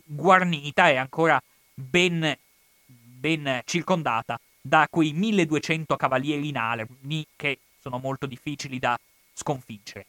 [0.04, 1.40] guarnita, è ancora
[1.72, 2.36] ben,
[2.84, 4.38] ben circondata
[4.68, 8.98] da quei 1200 cavalieri in armi che sono molto difficili da
[9.32, 10.04] sconfiggere.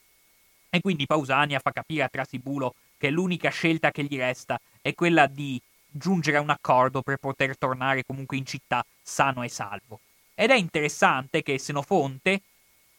[0.70, 5.28] E quindi Pausania fa capire a Trasibulo che l'unica scelta che gli resta è quella
[5.28, 10.02] di giungere a un accordo per poter tornare comunque in città sano e salvo.
[10.36, 12.42] Ed è interessante che Senofonte,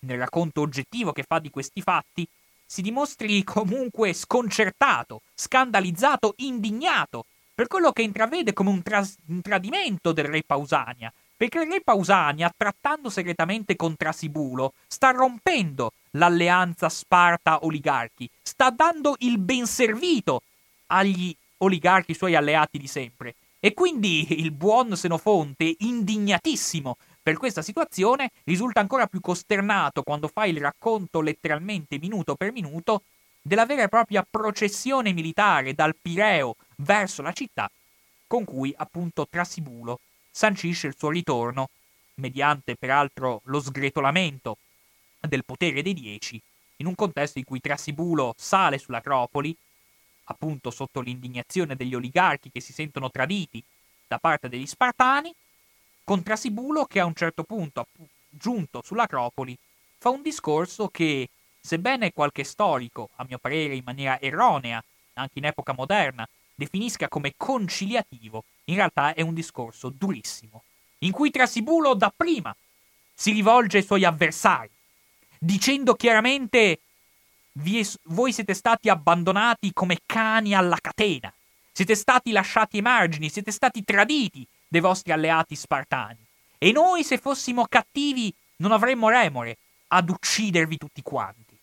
[0.00, 2.26] nel racconto oggettivo che fa di questi fatti,
[2.64, 10.12] si dimostri comunque sconcertato, scandalizzato, indignato per quello che intravede come un, tras- un tradimento
[10.12, 18.28] del re Pausania, perché il re Pausania, trattando segretamente con Trasibulo, sta rompendo l'alleanza Sparta-oligarchi,
[18.42, 20.42] sta dando il ben servito
[20.88, 23.36] agli oligarchi suoi alleati di sempre.
[23.58, 30.44] E quindi il buon Senofonte, indignatissimo per questa situazione, risulta ancora più costernato quando fa
[30.44, 33.04] il racconto letteralmente minuto per minuto
[33.40, 37.70] della vera e propria processione militare dal Pireo verso la città,
[38.26, 40.00] con cui appunto Trasibulo
[40.30, 41.70] sancisce il suo ritorno
[42.14, 44.58] mediante peraltro lo sgretolamento
[45.20, 46.40] del potere dei dieci,
[46.76, 49.56] in un contesto in cui Trasibulo sale sull'Acropoli,
[50.24, 53.62] appunto sotto l'indignazione degli oligarchi che si sentono traditi
[54.06, 55.34] da parte degli Spartani,
[56.04, 57.86] con Trasibulo che a un certo punto,
[58.28, 59.56] giunto sull'Acropoli,
[59.98, 61.28] fa un discorso che,
[61.60, 64.82] sebbene qualche storico, a mio parere in maniera erronea,
[65.14, 70.62] anche in epoca moderna, definisca come conciliativo, in realtà è un discorso durissimo,
[70.98, 72.54] in cui Trasibulo dapprima
[73.12, 74.70] si rivolge ai suoi avversari,
[75.38, 76.80] dicendo chiaramente
[78.04, 81.32] voi siete stati abbandonati come cani alla catena,
[81.72, 86.24] siete stati lasciati ai margini, siete stati traditi dai vostri alleati spartani.
[86.58, 89.56] E noi, se fossimo cattivi, non avremmo remore
[89.88, 91.58] ad uccidervi tutti quanti.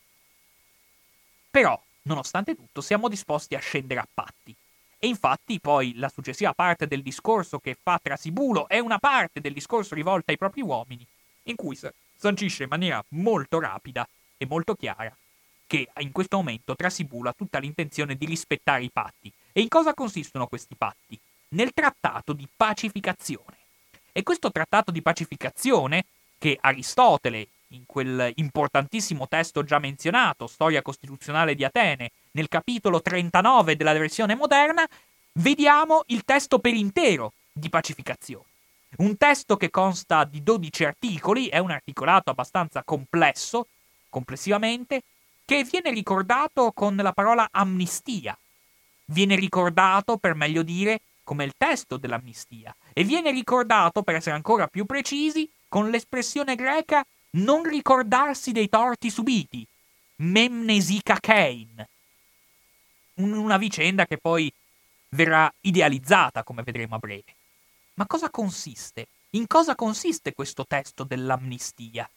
[1.52, 4.56] Però, nonostante tutto, siamo disposti a scendere a patti.
[5.00, 9.54] E infatti poi la successiva parte del discorso che fa Trasibulo è una parte del
[9.54, 11.06] discorso rivolta ai propri uomini,
[11.44, 11.78] in cui
[12.16, 15.16] sancisce in maniera molto rapida e molto chiara
[15.68, 19.32] che in questo momento Trasibulo ha tutta l'intenzione di rispettare i patti.
[19.52, 21.20] E in cosa consistono questi patti?
[21.50, 23.56] Nel trattato di pacificazione.
[24.14, 26.06] E questo trattato di pacificazione,
[26.40, 33.76] che Aristotele, in quel importantissimo testo già menzionato, Storia Costituzionale di Atene, nel capitolo 39
[33.76, 34.88] della versione moderna,
[35.34, 38.46] vediamo il testo per intero di pacificazione.
[38.98, 43.66] Un testo che consta di 12 articoli, è un articolato abbastanza complesso,
[44.10, 45.02] complessivamente,
[45.46, 48.38] che viene ricordato con la parola amnistia.
[49.06, 54.68] Viene ricordato, per meglio dire, come il testo dell'amnistia, e viene ricordato, per essere ancora
[54.68, 59.66] più precisi, con l'espressione greca non ricordarsi dei torti subiti,
[60.18, 61.86] memnesica kein.
[63.18, 64.52] Una vicenda che poi
[65.10, 67.36] verrà idealizzata, come vedremo a breve.
[67.96, 69.08] Ma cosa consiste?
[69.32, 72.08] In cosa consiste questo testo dell'amnistia?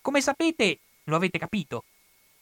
[0.00, 1.84] Come sapete, lo avete capito,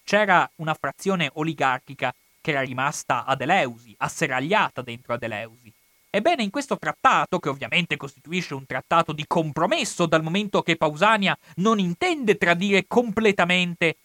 [0.05, 5.73] c'era una frazione oligarchica che era rimasta ad Eleusi, asseragliata dentro ad Eleusi.
[6.11, 11.37] Ebbene, in questo trattato, che ovviamente costituisce un trattato di compromesso dal momento che Pausania
[11.57, 13.97] non intende tradire completamente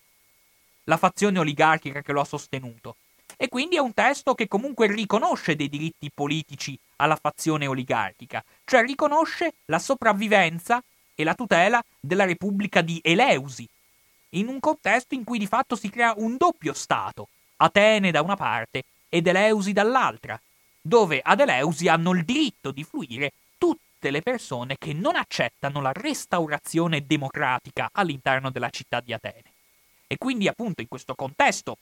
[0.86, 2.96] la fazione oligarchica che lo ha sostenuto,
[3.42, 8.84] e quindi è un testo che comunque riconosce dei diritti politici alla fazione oligarchica, cioè
[8.84, 10.84] riconosce la sopravvivenza
[11.16, 13.66] e la tutela della Repubblica di Eleusi,
[14.32, 18.36] in un contesto in cui di fatto si crea un doppio Stato, Atene da una
[18.36, 20.38] parte ed Eleusi dall'altra,
[20.82, 25.94] dove ad Eleusi hanno il diritto di fluire tutte le persone che non accettano la
[25.94, 29.54] restaurazione democratica all'interno della città di Atene.
[30.08, 31.78] E quindi appunto in questo contesto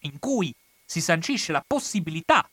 [0.00, 0.54] in cui
[0.94, 2.48] si sancisce la possibilità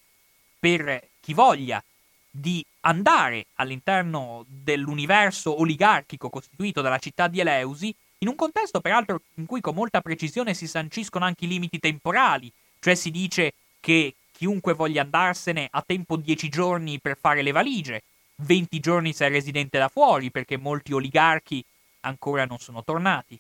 [0.58, 1.84] per chi voglia
[2.28, 9.46] di andare all'interno dell'universo oligarchico costituito dalla città di Eleusi, in un contesto peraltro in
[9.46, 14.74] cui con molta precisione si sanciscono anche i limiti temporali, cioè si dice che chiunque
[14.74, 18.02] voglia andarsene ha tempo 10 giorni per fare le valigie,
[18.38, 21.64] 20 giorni se è residente da fuori perché molti oligarchi
[22.02, 23.38] ancora non sono tornati.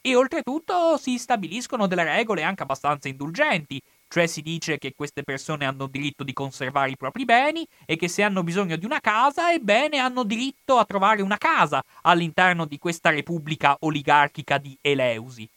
[0.00, 5.66] E oltretutto si stabiliscono delle regole anche abbastanza indulgenti, cioè si dice che queste persone
[5.66, 9.52] hanno diritto di conservare i propri beni e che se hanno bisogno di una casa,
[9.52, 15.48] ebbene hanno diritto a trovare una casa all'interno di questa repubblica oligarchica di Eleusi.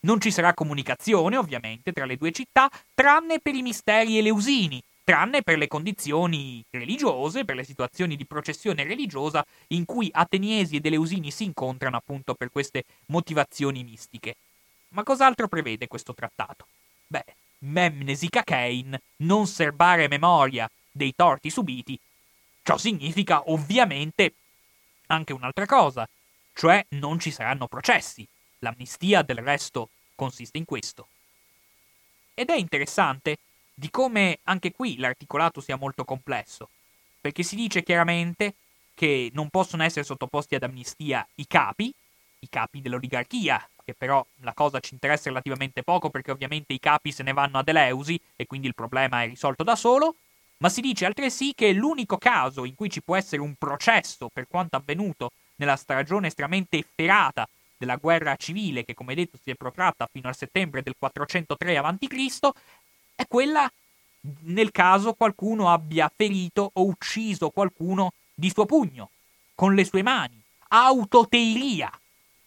[0.00, 5.42] Non ci sarà comunicazione, ovviamente, tra le due città, tranne per i misteri eleusini, tranne
[5.42, 11.30] per le condizioni religiose, per le situazioni di processione religiosa in cui ateniesi ed eleusini
[11.30, 14.34] si incontrano appunto per queste motivazioni mistiche.
[14.88, 16.66] Ma cos'altro prevede questo trattato?
[17.06, 17.24] Beh,
[17.62, 21.98] memnesi cachein, non serbare memoria dei torti subiti.
[22.62, 24.34] Ciò significa ovviamente
[25.06, 26.08] anche un'altra cosa,
[26.54, 28.26] cioè non ci saranno processi.
[28.60, 31.08] L'amnistia del resto consiste in questo.
[32.34, 33.38] Ed è interessante
[33.74, 36.68] di come anche qui l'articolato sia molto complesso,
[37.20, 38.54] perché si dice chiaramente
[38.94, 41.92] che non possono essere sottoposti ad amnistia i capi,
[42.40, 47.12] i capi dell'oligarchia, che però la cosa ci interessa relativamente poco perché ovviamente i capi
[47.12, 50.16] se ne vanno ad Eleusi e quindi il problema è risolto da solo,
[50.58, 54.46] ma si dice altresì che l'unico caso in cui ci può essere un processo per
[54.48, 60.08] quanto avvenuto nella stagione estremamente efferata della guerra civile che come detto si è protratta
[60.10, 62.48] fino al settembre del 403 a.C.,
[63.16, 63.70] è quella
[64.42, 69.10] nel caso qualcuno abbia ferito o ucciso qualcuno di suo pugno,
[69.54, 71.90] con le sue mani, autoteiria.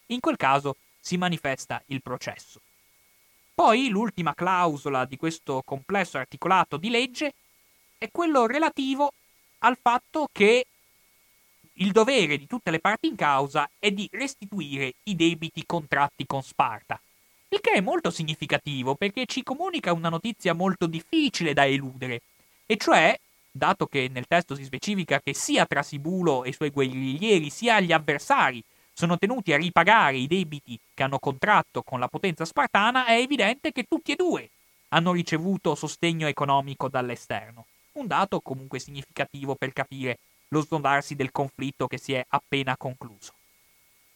[0.07, 2.59] In quel caso si manifesta il processo.
[3.53, 7.33] Poi l'ultima clausola di questo complesso articolato di legge
[7.99, 9.13] è quello relativo
[9.59, 10.65] al fatto che
[11.73, 16.41] il dovere di tutte le parti in causa è di restituire i debiti contratti con
[16.41, 16.99] Sparta.
[17.49, 22.21] Il che è molto significativo perché ci comunica una notizia molto difficile da eludere,
[22.65, 23.17] e cioè,
[23.51, 27.91] dato che nel testo si specifica che sia Trasibulo e i suoi guerriglieri sia gli
[27.91, 28.63] avversari
[28.95, 33.73] sono tenuti a ripagare i debiti che hanno contratto con la potenza spartana, è evidente
[33.73, 34.49] che tutti e due
[34.89, 37.65] hanno ricevuto sostegno economico dall'esterno.
[37.93, 43.33] Un dato comunque significativo per capire lo snodarsi del conflitto che si è appena concluso.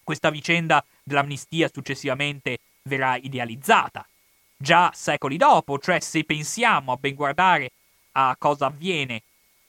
[0.01, 4.07] Questa vicenda dell'amnistia successivamente verrà idealizzata.
[4.55, 7.71] Già secoli dopo, cioè se pensiamo a ben guardare
[8.13, 9.21] a cosa avviene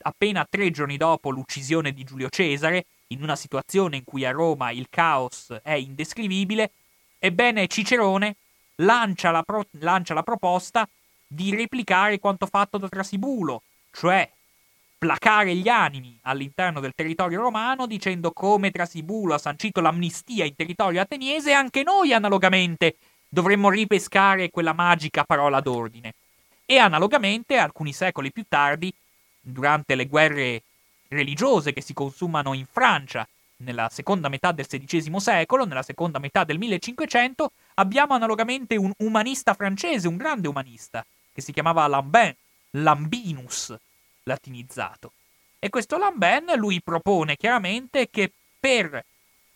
[0.03, 4.71] appena tre giorni dopo l'uccisione di Giulio Cesare, in una situazione in cui a Roma
[4.71, 6.71] il caos è indescrivibile,
[7.19, 8.35] ebbene Cicerone
[8.75, 10.87] lancia la, pro- lancia la proposta
[11.27, 14.29] di replicare quanto fatto da Trasibulo, cioè
[14.97, 21.01] placare gli animi all'interno del territorio romano dicendo come Trasibulo ha sancito l'amnistia in territorio
[21.01, 22.97] ateniese, anche noi analogamente
[23.27, 26.13] dovremmo ripescare quella magica parola d'ordine.
[26.65, 28.93] E analogamente, alcuni secoli più tardi,
[29.39, 30.63] durante le guerre
[31.11, 36.43] religiose che si consumano in Francia nella seconda metà del XVI secolo, nella seconda metà
[36.43, 42.33] del 1500, abbiamo analogamente un umanista francese, un grande umanista, che si chiamava Lambin,
[42.71, 43.75] Lambinus,
[44.23, 45.11] latinizzato.
[45.59, 49.03] E questo Lambin lui propone chiaramente che per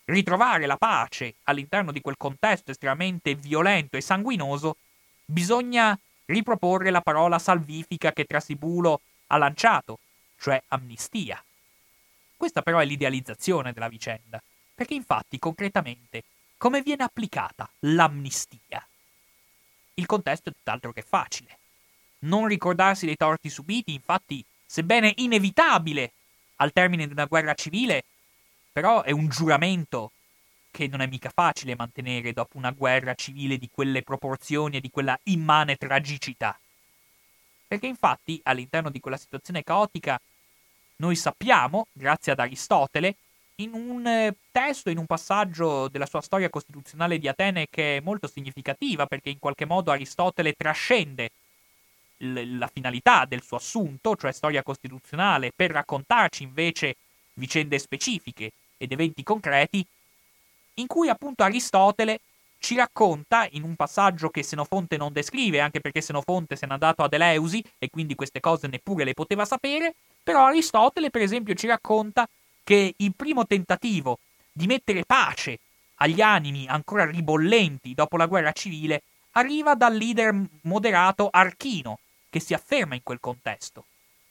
[0.06, 4.78] ritrovare la pace all'interno di quel contesto estremamente violento e sanguinoso,
[5.26, 10.00] bisogna riproporre la parola salvifica che Trasibulo ha lanciato,
[10.40, 11.44] cioè amnistia.
[12.38, 14.42] Questa però è l'idealizzazione della vicenda,
[14.74, 16.24] perché infatti concretamente
[16.58, 18.86] come viene applicata l'amnistia?
[19.96, 21.60] Il contesto è tutt'altro che facile.
[22.20, 26.12] Non ricordarsi dei torti subiti, infatti, sebbene inevitabile
[26.58, 28.04] al termine di una guerra civile,
[28.72, 30.12] però è un giuramento
[30.72, 34.90] che non è mica facile mantenere dopo una guerra civile di quelle proporzioni e di
[34.90, 36.58] quella immane tragicità.
[37.68, 40.20] Perché infatti all'interno di quella situazione caotica
[40.98, 43.16] noi sappiamo, grazie ad Aristotele,
[43.56, 48.00] in un eh, testo, in un passaggio della sua storia costituzionale di Atene che è
[48.02, 51.32] molto significativa perché in qualche modo Aristotele trascende
[52.18, 56.96] la finalità del suo assunto, cioè storia costituzionale, per raccontarci invece
[57.34, 59.86] vicende specifiche ed eventi concreti,
[60.76, 62.20] in cui appunto Aristotele
[62.66, 67.04] ci racconta in un passaggio che Senofonte non descrive, anche perché Senofonte se n'è andato
[67.04, 69.94] ad Eleusi e quindi queste cose neppure le poteva sapere,
[70.24, 72.28] però Aristotele per esempio ci racconta
[72.64, 74.18] che il primo tentativo
[74.52, 75.60] di mettere pace
[75.98, 79.04] agli animi ancora ribollenti dopo la guerra civile
[79.34, 82.00] arriva dal leader moderato Archino,
[82.32, 83.86] che si afferma in quel contesto.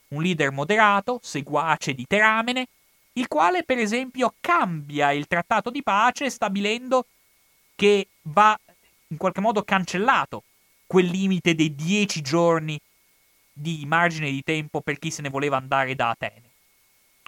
[0.09, 2.67] Un leader moderato, seguace di Teramene,
[3.13, 7.05] il quale per esempio cambia il trattato di pace stabilendo
[7.75, 8.57] che va
[9.07, 10.43] in qualche modo cancellato
[10.87, 12.79] quel limite dei dieci giorni
[13.51, 16.49] di margine di tempo per chi se ne voleva andare da Atene.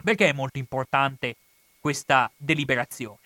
[0.04, 1.36] Perché è molto importante
[1.80, 3.20] questa deliberazione?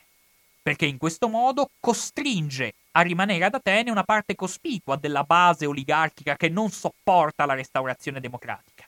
[0.61, 6.36] Perché in questo modo costringe a rimanere ad Atene una parte cospicua della base oligarchica
[6.36, 8.88] che non sopporta la restaurazione democratica.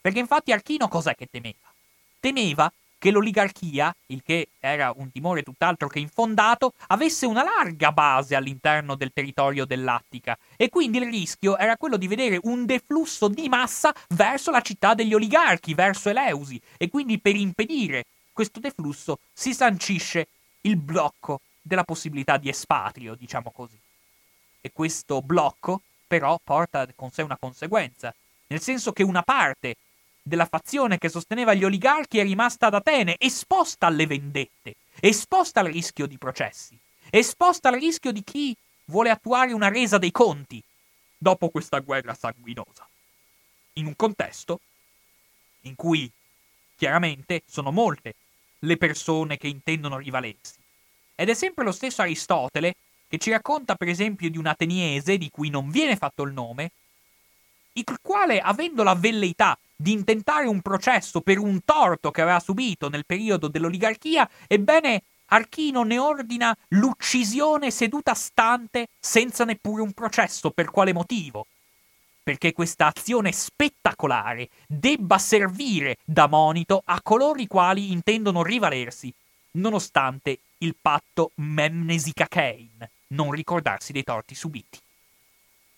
[0.00, 1.72] Perché infatti Archino cos'è che temeva?
[2.18, 8.36] Temeva che l'oligarchia, il che era un timore tutt'altro che infondato, avesse una larga base
[8.36, 13.48] all'interno del territorio dell'Attica e quindi il rischio era quello di vedere un deflusso di
[13.48, 19.54] massa verso la città degli oligarchi, verso Eleusi e quindi per impedire questo deflusso si
[19.54, 20.28] sancisce
[20.62, 23.78] il blocco della possibilità di espatrio, diciamo così.
[24.60, 28.14] E questo blocco però porta con sé una conseguenza,
[28.48, 29.76] nel senso che una parte
[30.30, 35.66] della fazione che sosteneva gli oligarchi è rimasta ad Atene, esposta alle vendette, esposta al
[35.66, 36.78] rischio di processi,
[37.10, 40.62] esposta al rischio di chi vuole attuare una resa dei conti
[41.18, 42.88] dopo questa guerra sanguinosa.
[43.74, 44.60] In un contesto
[45.62, 46.08] in cui
[46.76, 48.14] chiaramente sono molte
[48.60, 50.60] le persone che intendono rivalersi.
[51.16, 52.76] Ed è sempre lo stesso Aristotele
[53.08, 56.70] che ci racconta per esempio di un ateniese di cui non viene fatto il nome,
[57.72, 62.88] il quale, avendo la velleità di intentare un processo per un torto che aveva subito
[62.88, 65.02] nel periodo dell'oligarchia, ebbene
[65.32, 70.50] Archino ne ordina l'uccisione seduta stante senza neppure un processo.
[70.50, 71.46] Per quale motivo?
[72.22, 79.12] Perché questa azione spettacolare debba servire da monito a coloro i quali intendono rivalersi,
[79.52, 84.78] nonostante il patto Memnesica-Cain, non ricordarsi dei torti subiti.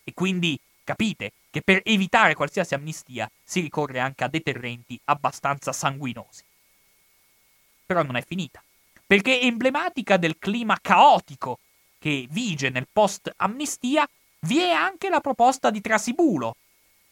[0.04, 6.42] E quindi capite che per evitare qualsiasi amnistia si ricorre anche a deterrenti abbastanza sanguinosi.
[7.84, 8.62] però non è finita,
[9.06, 11.58] perché emblematica del clima caotico
[11.98, 14.08] che vige nel post-amnistia
[14.40, 16.56] vi è anche la proposta di Trasibulo,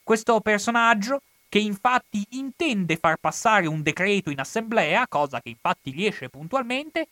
[0.02, 1.20] questo personaggio
[1.50, 7.08] che infatti intende far passare un decreto in assemblea, cosa che infatti riesce puntualmente,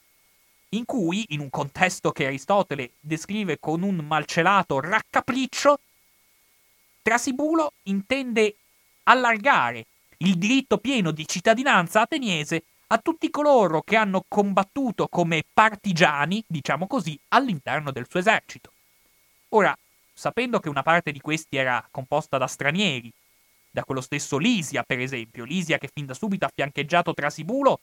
[0.70, 5.80] in cui, in un contesto che Aristotele descrive con un malcelato raccapriccio,
[7.08, 8.56] Trasibulo intende
[9.04, 9.86] allargare
[10.18, 16.86] il diritto pieno di cittadinanza ateniese a tutti coloro che hanno combattuto come partigiani, diciamo
[16.86, 18.72] così, all'interno del suo esercito.
[19.50, 19.74] Ora,
[20.12, 23.10] sapendo che una parte di questi era composta da stranieri,
[23.70, 27.80] da quello stesso Lisia, per esempio, Lisia che fin da subito ha fiancheggiato Trasibulo,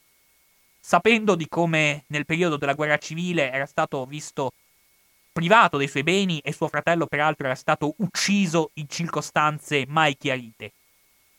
[0.79, 4.51] sapendo di come nel periodo della guerra civile era stato visto
[5.35, 10.71] privato dei suoi beni e suo fratello peraltro era stato ucciso in circostanze mai chiarite.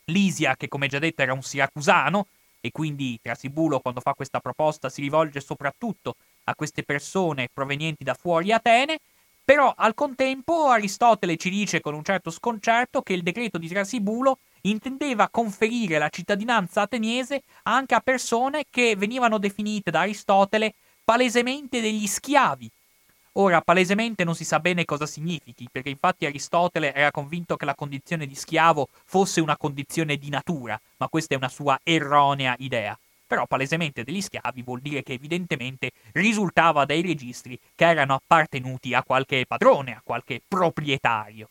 [0.05, 2.27] Lisia, che come già detto era un siracusano,
[2.61, 8.13] e quindi Trasibulo quando fa questa proposta si rivolge soprattutto a queste persone provenienti da
[8.13, 8.99] fuori Atene,
[9.43, 14.37] però al contempo Aristotele ci dice con un certo sconcerto che il decreto di Trasibulo
[14.61, 22.05] intendeva conferire la cittadinanza ateniese anche a persone che venivano definite da Aristotele palesemente degli
[22.05, 22.69] schiavi,
[23.39, 27.75] Ora, palesemente non si sa bene cosa significhi, perché infatti Aristotele era convinto che la
[27.75, 32.97] condizione di schiavo fosse una condizione di natura, ma questa è una sua erronea idea.
[33.27, 39.03] Però palesemente degli schiavi vuol dire che evidentemente risultava dai registri che erano appartenuti a
[39.03, 41.47] qualche padrone, a qualche proprietario.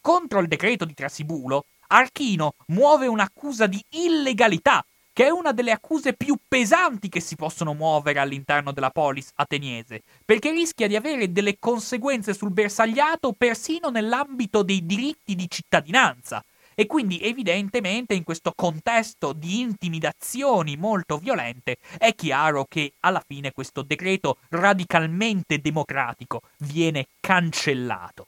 [0.00, 4.84] Contro il decreto di Trasibulo, Archino muove un'accusa di illegalità
[5.16, 10.02] che è una delle accuse più pesanti che si possono muovere all'interno della polis ateniese,
[10.22, 16.44] perché rischia di avere delle conseguenze sul bersagliato persino nell'ambito dei diritti di cittadinanza.
[16.74, 23.52] E quindi evidentemente in questo contesto di intimidazioni molto violente è chiaro che alla fine
[23.52, 28.26] questo decreto radicalmente democratico viene cancellato.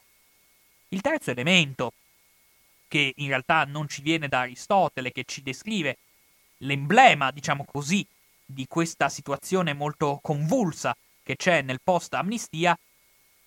[0.89, 1.93] Il terzo elemento,
[2.89, 5.99] che in realtà non ci viene da Aristotele, che ci descrive
[6.59, 8.07] l'emblema, diciamo così,
[8.45, 12.79] di questa situazione molto convulsa che c'è nel post-amnistia,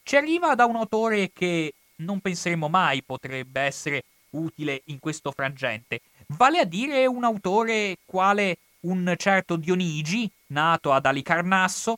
[0.03, 6.01] ci arriva da un autore che non penseremo mai potrebbe essere utile in questo frangente,
[6.27, 11.97] vale a dire un autore quale un certo Dionigi, nato ad Alicarnasso,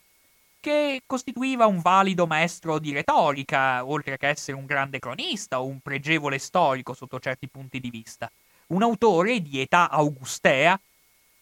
[0.59, 5.79] che costituiva un valido maestro di retorica, oltre che essere un grande cronista o un
[5.79, 8.31] pregevole storico sotto certi punti di vista.
[8.67, 10.79] Un autore di età augustea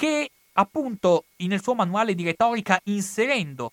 [0.01, 3.71] che appunto nel suo manuale di retorica inserendo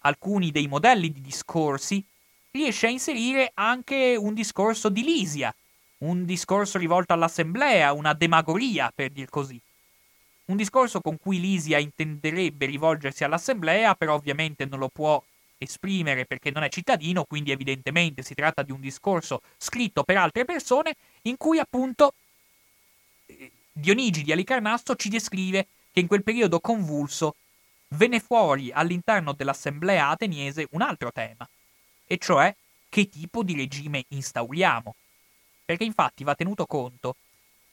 [0.00, 2.04] alcuni dei modelli di discorsi
[2.50, 5.54] riesce a inserire anche un discorso di Lisia,
[5.98, 9.60] un discorso rivolto all'assemblea, una demagogia per dir così.
[10.46, 15.22] Un discorso con cui Lisia intenderebbe rivolgersi all'assemblea, però ovviamente non lo può
[15.56, 20.44] esprimere perché non è cittadino, quindi evidentemente si tratta di un discorso scritto per altre
[20.44, 22.14] persone in cui appunto
[23.72, 27.36] Dionigi di Alicarnasso ci descrive che in quel periodo convulso
[27.88, 31.48] venne fuori all'interno dell'assemblea ateniese un altro tema,
[32.06, 32.54] e cioè
[32.88, 34.94] che tipo di regime instauriamo.
[35.64, 37.16] Perché infatti va tenuto conto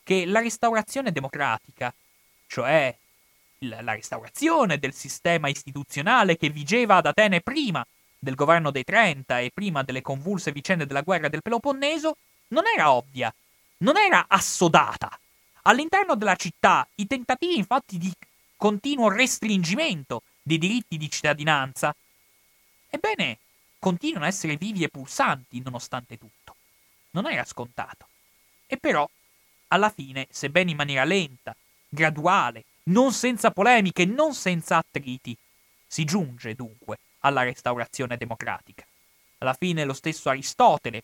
[0.04, 1.94] che la restaurazione democratica,
[2.48, 2.96] cioè
[3.60, 7.86] la restaurazione del sistema istituzionale che vigeva ad Atene prima
[8.20, 12.18] del governo dei Trenta e prima delle convulse vicende della guerra del Peloponneso,
[12.50, 13.34] non era ovvia,
[13.80, 15.20] non era assodata,
[15.68, 18.12] All'interno della città i tentativi infatti di
[18.56, 21.94] continuo restringimento dei diritti di cittadinanza,
[22.90, 23.38] ebbene,
[23.78, 26.56] continuano a essere vivi e pulsanti nonostante tutto.
[27.12, 28.08] Non era scontato.
[28.66, 29.08] E però,
[29.68, 31.54] alla fine, sebbene in maniera lenta,
[31.90, 35.36] graduale, non senza polemiche, non senza attriti,
[35.86, 38.86] si giunge dunque alla restaurazione democratica.
[39.40, 41.04] Alla fine lo stesso Aristotele,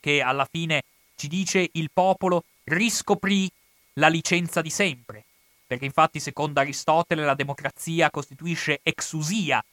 [0.00, 3.50] che alla fine ci dice il popolo riscoprì
[3.94, 5.24] la licenza di sempre,
[5.66, 9.64] perché infatti secondo Aristotele la democrazia costituisce exusia,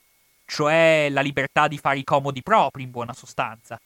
[0.45, 3.79] cioè la libertà di fare i comodi propri in buona sostanza.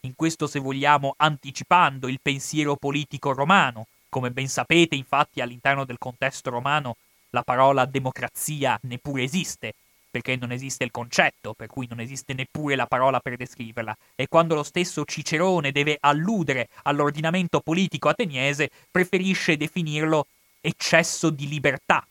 [0.00, 3.86] In questo, se vogliamo, anticipando il pensiero politico romano.
[4.08, 6.96] Come ben sapete, infatti, all'interno del contesto romano
[7.30, 9.74] la parola democrazia neppure esiste,
[10.10, 14.28] perché non esiste il concetto, per cui non esiste neppure la parola per descriverla, e
[14.28, 20.26] quando lo stesso Cicerone deve alludere all'ordinamento politico ateniese, preferisce definirlo
[20.60, 22.06] eccesso di libertà,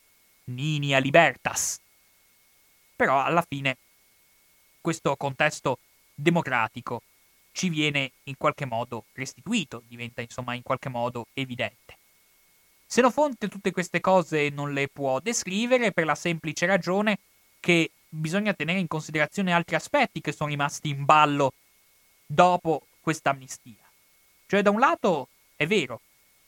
[0.45, 1.79] ninia libertas.
[2.95, 3.77] Però alla fine
[4.81, 5.79] questo contesto
[6.13, 7.01] democratico
[7.51, 11.97] ci viene in qualche modo restituito, diventa insomma in qualche modo evidente.
[12.85, 17.17] Senofonte tutte queste cose non le può descrivere per la semplice ragione
[17.59, 21.53] che bisogna tenere in considerazione altri aspetti che sono rimasti in ballo
[22.25, 23.85] dopo questa amnistia.
[24.45, 26.01] Cioè, da un lato, è vero,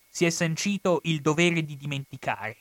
[0.10, 2.58] si è sancito il dovere di dimenticare,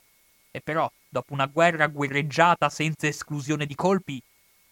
[0.50, 4.20] e però, dopo una guerra guerreggiata senza esclusione di colpi,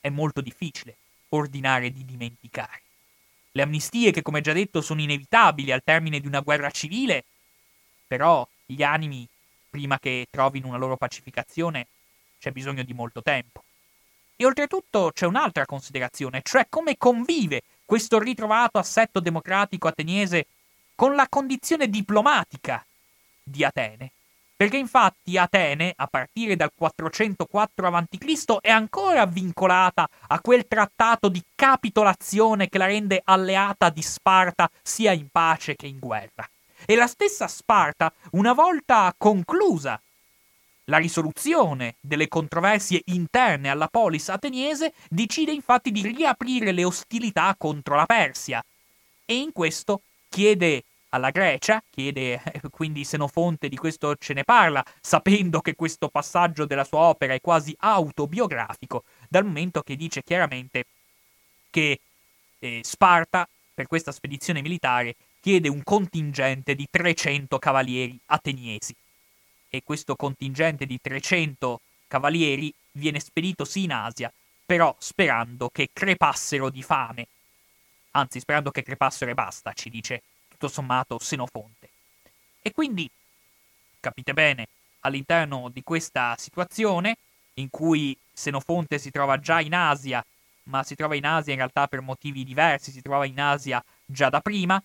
[0.00, 0.96] è molto difficile
[1.30, 2.82] ordinare di dimenticare.
[3.52, 7.24] Le amnistie, che come già detto sono inevitabili al termine di una guerra civile,
[8.06, 9.26] però gli animi,
[9.70, 11.86] prima che trovino una loro pacificazione,
[12.38, 13.64] c'è bisogno di molto tempo.
[14.36, 20.46] E oltretutto c'è un'altra considerazione, cioè come convive questo ritrovato assetto democratico ateniese
[20.94, 22.84] con la condizione diplomatica
[23.42, 24.10] di Atene.
[24.56, 31.42] Perché infatti Atene, a partire dal 404 a.C., è ancora vincolata a quel trattato di
[31.54, 36.48] capitolazione che la rende alleata di Sparta sia in pace che in guerra.
[36.86, 40.00] E la stessa Sparta, una volta conclusa
[40.86, 47.94] la risoluzione delle controversie interne alla polis ateniese, decide infatti di riaprire le ostilità contro
[47.94, 48.64] la Persia
[49.24, 54.84] e in questo chiede alla Grecia, chiede eh, quindi Senofonte di questo ce ne parla,
[55.00, 60.86] sapendo che questo passaggio della sua opera è quasi autobiografico, dal momento che dice chiaramente
[61.70, 62.00] che
[62.58, 68.94] eh, Sparta, per questa spedizione militare, chiede un contingente di 300 cavalieri ateniesi.
[69.76, 74.32] E questo contingente di 300 cavalieri viene spedito sì in Asia,
[74.64, 77.26] però sperando che crepassero di fame.
[78.12, 81.90] Anzi, sperando che crepassero e basta, ci dice tutto sommato Senofonte.
[82.62, 83.08] E quindi,
[84.00, 84.68] capite bene,
[85.00, 87.18] all'interno di questa situazione,
[87.54, 90.24] in cui Senofonte si trova già in Asia,
[90.64, 94.30] ma si trova in Asia in realtà per motivi diversi, si trova in Asia già
[94.30, 94.82] da prima,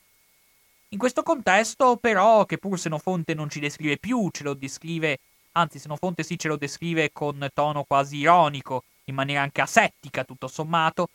[0.94, 5.20] in questo contesto, però, che pur Senofonte non ci descrive più, ce lo descrive,
[5.54, 10.50] anzi Senofonte sì ce lo descrive con tono quasi ironico, in maniera anche asettica tutto
[10.50, 11.10] sommato,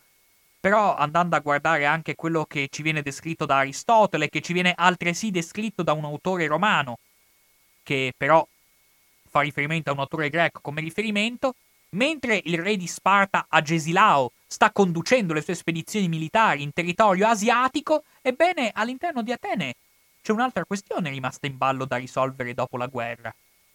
[0.59, 4.73] però andando a guardare anche quello che ci viene descritto da Aristotele, che ci viene
[4.75, 6.99] altresì descritto da un autore romano,
[7.83, 8.47] che però
[9.29, 11.55] fa riferimento a un autore greco come riferimento,
[11.91, 18.05] mentre il re di Sparta Agesilao sta conducendo le sue spedizioni militari in territorio asiatico,
[18.23, 19.75] ebbene all'interno di Atene
[20.23, 23.33] c'è un'altra questione rimasta in ballo da risolvere dopo la guerra,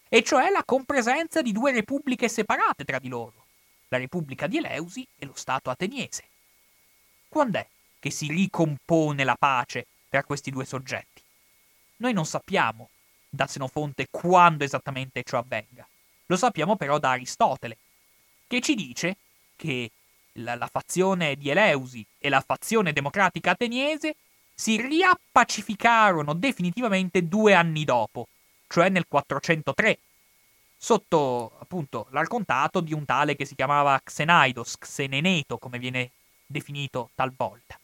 [0.09, 3.45] e cioè la compresenza di due repubbliche separate tra di loro,
[3.87, 6.25] la Repubblica di Eleusi e lo Stato ateniese.
[7.29, 7.67] Quando è
[7.97, 11.21] che si ricompone la pace tra questi due soggetti?
[11.97, 12.89] Noi non sappiamo
[13.29, 15.87] da Senofonte quando esattamente ciò avvenga.
[16.25, 17.77] Lo sappiamo però da Aristotele,
[18.47, 19.15] che ci dice
[19.55, 19.89] che
[20.33, 24.15] la, la fazione di Eleusi e la fazione democratica ateniese
[24.53, 28.27] si riappacificarono definitivamente due anni dopo,
[28.67, 29.97] cioè nel 403,
[30.77, 36.11] sotto appunto l'arcontato di un tale che si chiamava Xenaidos, Xeneneto, come viene
[36.45, 37.79] definito talvolta.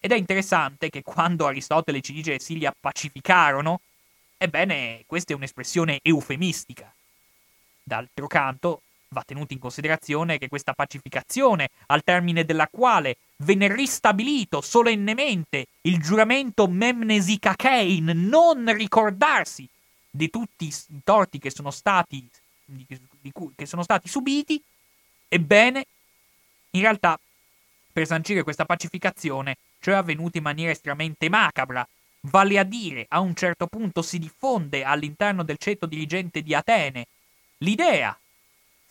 [0.00, 3.80] Ed è interessante che quando Aristotele ci dice si riappacificarono,
[4.36, 6.92] ebbene, questa è un'espressione eufemistica.
[7.82, 8.82] D'altro canto,
[9.14, 16.02] Va tenuto in considerazione che questa pacificazione, al termine della quale venne ristabilito solennemente il
[16.02, 19.68] giuramento Memnesicachein, non ricordarsi
[20.10, 22.28] di tutti i torti che sono stati,
[23.54, 24.60] che sono stati subiti,
[25.28, 25.86] ebbene,
[26.70, 27.16] in realtà,
[27.92, 31.86] per sancire questa pacificazione, è avvenuto in maniera estremamente macabra,
[32.22, 37.06] vale a dire, a un certo punto si diffonde all'interno del ceto dirigente di Atene
[37.58, 38.18] l'idea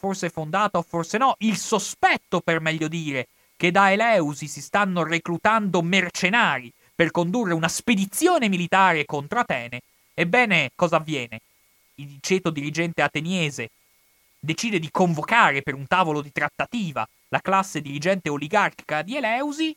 [0.03, 5.01] forse fondato o forse no, il sospetto per meglio dire, che da Eleusi si stanno
[5.01, 9.81] reclutando mercenari per condurre una spedizione militare contro Atene,
[10.13, 11.39] ebbene cosa avviene?
[11.95, 13.69] Il ceto dirigente ateniese
[14.38, 19.73] decide di convocare per un tavolo di trattativa la classe dirigente oligarchica di Eleusi,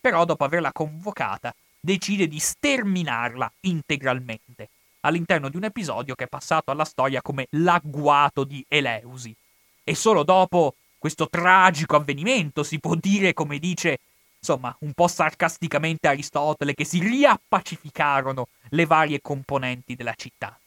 [0.00, 4.70] però dopo averla convocata decide di sterminarla integralmente
[5.00, 9.36] all'interno di un episodio che è passato alla storia come l'agguato di Eleusi.
[9.84, 13.98] E solo dopo questo tragico avvenimento si può dire, come dice,
[14.38, 20.58] insomma, un po' sarcasticamente Aristotele, che si riappacificarono le varie componenti della città.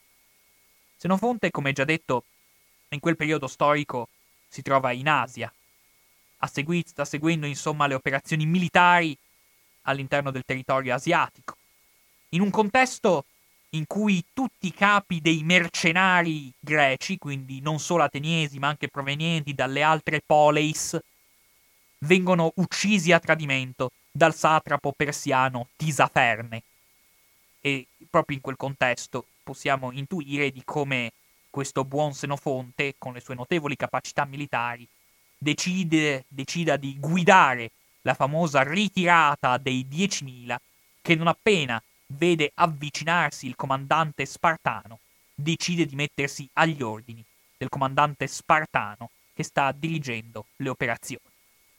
[0.97, 2.25] Senofonte, come già detto,
[2.89, 4.09] in quel periodo storico
[4.47, 5.53] si trova in Asia.
[6.51, 9.17] Segui- sta seguendo, insomma, le operazioni militari
[9.83, 11.57] all'interno del territorio asiatico.
[12.29, 13.25] In un contesto
[13.75, 19.53] in cui tutti i capi dei mercenari greci, quindi non solo ateniesi ma anche provenienti
[19.53, 20.97] dalle altre poleis,
[21.99, 26.63] vengono uccisi a tradimento dal satrapo persiano Tisaferne.
[27.61, 31.11] E proprio in quel contesto possiamo intuire di come
[31.49, 34.87] questo buon Senofonte, con le sue notevoli capacità militari,
[35.37, 37.71] decide, decida di guidare
[38.01, 40.55] la famosa ritirata dei 10.000
[41.01, 44.99] che non appena vede avvicinarsi il comandante spartano,
[45.33, 47.23] decide di mettersi agli ordini
[47.57, 51.23] del comandante spartano che sta dirigendo le operazioni.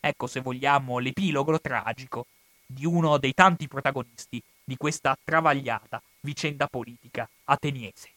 [0.00, 2.26] Ecco, se vogliamo, l'epilogo tragico
[2.66, 8.10] di uno dei tanti protagonisti di questa travagliata vicenda politica ateniese.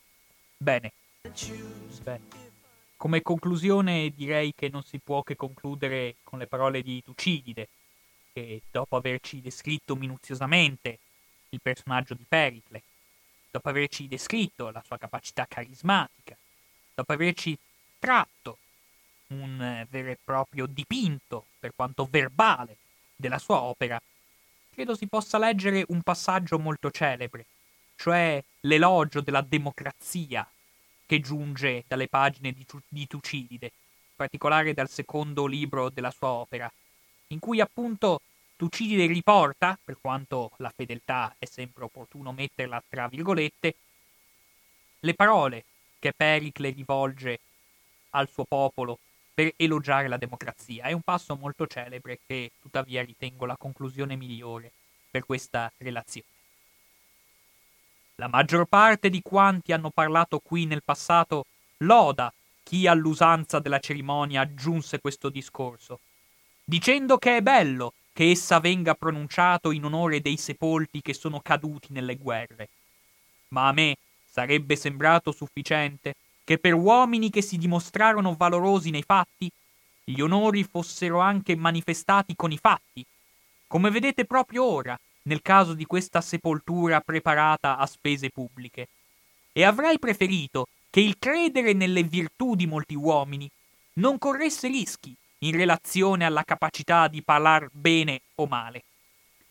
[0.57, 0.91] Bene.
[2.02, 2.27] Bene.
[2.98, 7.69] Come conclusione direi che non si può che concludere con le parole di Tucidide,
[8.34, 10.99] che dopo averci descritto minuziosamente
[11.49, 12.81] il personaggio di Pericle,
[13.51, 16.38] dopo averci descritto la sua capacità carismatica,
[16.93, 17.57] dopo averci
[17.97, 18.57] tratto
[19.27, 22.77] un eh, vero e proprio dipinto, per quanto verbale,
[23.15, 24.01] della sua opera,
[24.71, 27.45] credo si possa leggere un passaggio molto celebre,
[27.95, 30.49] cioè l'elogio della democrazia
[31.05, 36.71] che giunge dalle pagine di, di Tucidide, in particolare dal secondo libro della sua opera,
[37.27, 38.21] in cui appunto
[38.60, 43.76] Tucidide riporta, per quanto la fedeltà è sempre opportuno metterla tra virgolette,
[44.99, 45.64] le parole
[45.98, 47.40] che Pericle rivolge
[48.10, 48.99] al suo popolo
[49.34, 50.84] per elogiare la democrazia.
[50.84, 54.73] È un passo molto celebre che tuttavia ritengo la conclusione migliore
[55.10, 56.27] per questa relazione.
[58.15, 61.45] La maggior parte di quanti hanno parlato qui nel passato
[61.77, 62.30] loda
[62.64, 66.02] chi all'usanza della cerimonia aggiunse questo discorso,
[66.65, 71.93] dicendo che è bello che essa venga pronunciato in onore dei sepolti che sono caduti
[71.93, 72.67] nelle guerre.
[73.53, 73.95] Ma a me
[74.29, 79.49] sarebbe sembrato sufficiente che per uomini che si dimostrarono valorosi nei fatti,
[80.03, 83.05] gli onori fossero anche manifestati con i fatti,
[83.67, 88.89] come vedete proprio ora, nel caso di questa sepoltura preparata a spese pubbliche.
[89.53, 93.49] E avrei preferito che il credere nelle virtù di molti uomini
[93.93, 98.83] non corresse rischi in relazione alla capacità di parlar bene o male.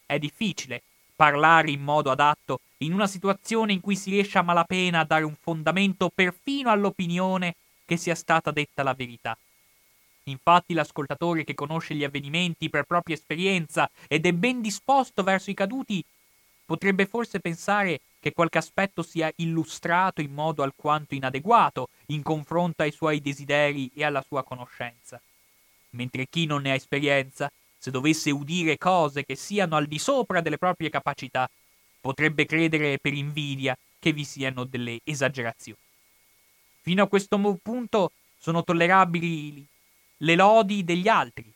[0.04, 0.82] È difficile
[1.14, 5.24] parlare in modo adatto in una situazione in cui si riesce a malapena a dare
[5.24, 9.36] un fondamento perfino all'opinione che sia stata detta la verità.
[10.24, 15.54] Infatti l'ascoltatore che conosce gli avvenimenti per propria esperienza ed è ben disposto verso i
[15.54, 16.04] caduti
[16.64, 22.92] potrebbe forse pensare che qualche aspetto sia illustrato in modo alquanto inadeguato in confronto ai
[22.92, 25.18] suoi desideri e alla sua conoscenza.
[25.90, 30.40] Mentre chi non ne ha esperienza, se dovesse udire cose che siano al di sopra
[30.40, 31.48] delle proprie capacità,
[32.00, 35.78] potrebbe credere per invidia che vi siano delle esagerazioni.
[36.82, 39.64] Fino a questo punto sono tollerabili
[40.18, 41.50] le lodi degli altri,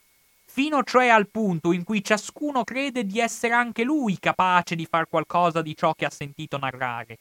[0.45, 5.09] fino cioè al punto in cui ciascuno crede di essere anche lui capace di far
[5.09, 7.19] qualcosa di ciò che ha sentito narrare.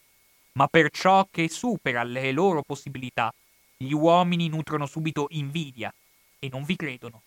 [0.53, 3.33] Ma per ciò che supera le loro possibilità,
[3.77, 5.91] gli uomini nutrono subito invidia
[6.43, 7.21] e non vi credono.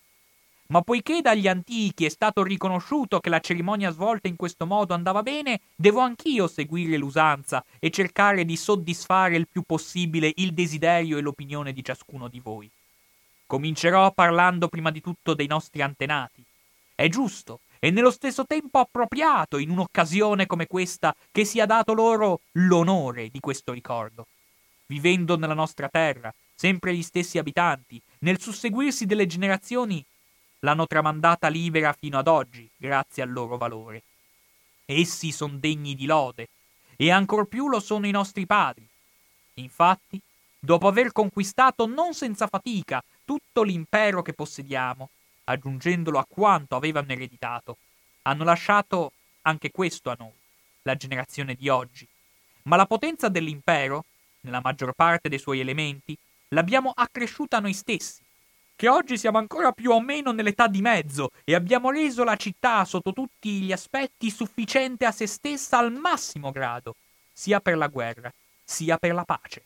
[0.66, 5.22] Ma poiché dagli antichi è stato riconosciuto che la cerimonia svolta in questo modo andava
[5.22, 11.20] bene, devo anch'io seguire l'usanza e cercare di soddisfare il più possibile il desiderio e
[11.20, 12.68] l'opinione di ciascuno di voi.
[13.46, 16.42] Comincerò parlando prima di tutto dei nostri antenati.
[16.94, 22.40] È giusto e nello stesso tempo appropriato in un'occasione come questa che sia dato loro
[22.52, 24.26] l'onore di questo ricordo.
[24.86, 30.02] Vivendo nella nostra terra, sempre gli stessi abitanti, nel susseguirsi delle generazioni,
[30.60, 34.02] l'hanno tramandata libera fino ad oggi, grazie al loro valore.
[34.86, 36.48] Essi sono degni di lode,
[36.96, 38.86] e ancor più lo sono i nostri padri.
[39.54, 40.18] Infatti,
[40.58, 45.10] dopo aver conquistato non senza fatica tutto l'impero che possediamo,
[45.44, 47.76] aggiungendolo a quanto avevano ereditato,
[48.22, 50.32] hanno lasciato anche questo a noi,
[50.82, 52.08] la generazione di oggi.
[52.62, 54.06] Ma la potenza dell'impero,
[54.40, 56.16] nella maggior parte dei suoi elementi,
[56.54, 58.22] l'abbiamo accresciuta noi stessi,
[58.76, 62.84] che oggi siamo ancora più o meno nell'età di mezzo e abbiamo reso la città
[62.84, 66.96] sotto tutti gli aspetti sufficiente a se stessa al massimo grado,
[67.32, 68.32] sia per la guerra,
[68.64, 69.64] sia per la pace.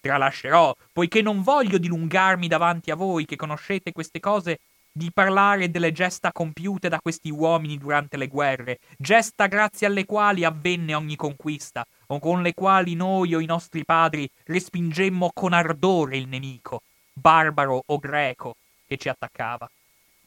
[0.00, 4.60] Tralascerò, poiché non voglio dilungarmi davanti a voi che conoscete queste cose,
[4.92, 10.44] di parlare delle gesta compiute da questi uomini durante le guerre, gesta grazie alle quali
[10.44, 16.16] avvenne ogni conquista, o con le quali noi o i nostri padri respingemmo con ardore
[16.16, 16.82] il nemico,
[17.12, 18.56] barbaro o greco,
[18.86, 19.70] che ci attaccava.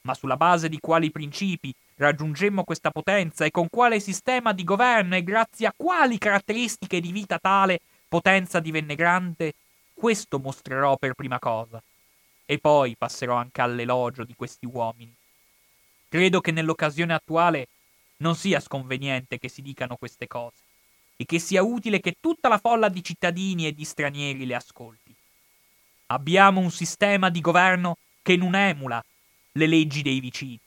[0.01, 5.15] Ma sulla base di quali principi raggiungemmo questa potenza e con quale sistema di governo
[5.15, 9.53] e grazie a quali caratteristiche di vita tale potenza divenne grande
[9.93, 11.81] questo mostrerò per prima cosa,
[12.45, 15.13] e poi passerò anche all'elogio di questi uomini.
[16.09, 17.67] Credo che nell'occasione attuale
[18.17, 20.62] non sia sconveniente che si dicano queste cose.
[21.23, 25.15] E che sia utile che tutta la folla di cittadini e di stranieri le ascolti.
[26.07, 29.01] Abbiamo un sistema di governo che non emula
[29.53, 30.59] le leggi dei vicini,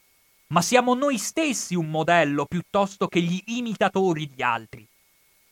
[0.47, 4.85] ma siamo noi stessi un modello piuttosto che gli imitatori di altri.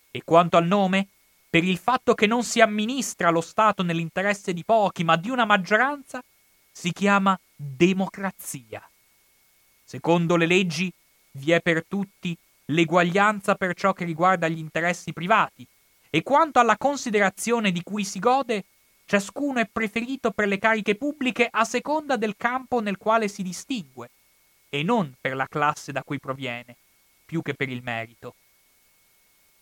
[0.10, 1.08] E quanto al nome,
[1.52, 5.46] per il fatto che non si amministra lo Stato nell'interesse di pochi, ma di una
[5.46, 6.24] maggioranza,
[6.72, 8.82] si chiama democrazia.
[9.84, 10.92] Secondo le leggi
[11.34, 12.36] vi è per tutti
[12.66, 15.66] l'eguaglianza per ciò che riguarda gli interessi privati,
[16.10, 18.64] e quanto alla considerazione di cui si gode,
[19.06, 24.10] ciascuno è preferito per le cariche pubbliche a seconda del campo nel quale si distingue,
[24.70, 26.76] e non per la classe da cui proviene,
[27.26, 28.36] più che per il merito.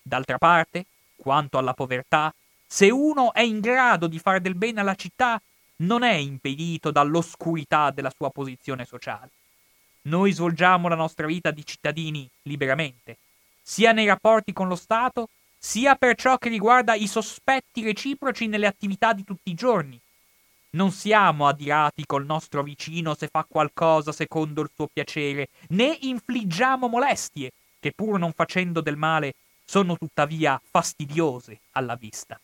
[0.01, 0.85] D'altra parte,
[1.15, 2.33] quanto alla povertà,
[2.65, 5.41] se uno è in grado di fare del bene alla città,
[5.77, 9.29] non è impedito dall'oscurità della sua posizione sociale.
[10.03, 13.17] Noi svolgiamo la nostra vita di cittadini liberamente,
[13.61, 18.67] sia nei rapporti con lo Stato, sia per ciò che riguarda i sospetti reciproci nelle
[18.67, 19.97] attività di tutti i giorni.
[20.71, 26.87] Non siamo adirati col nostro vicino se fa qualcosa secondo il suo piacere, né infliggiamo
[26.87, 32.37] molestie, che pur non facendo del male sono tuttavia fastidiose alla vista.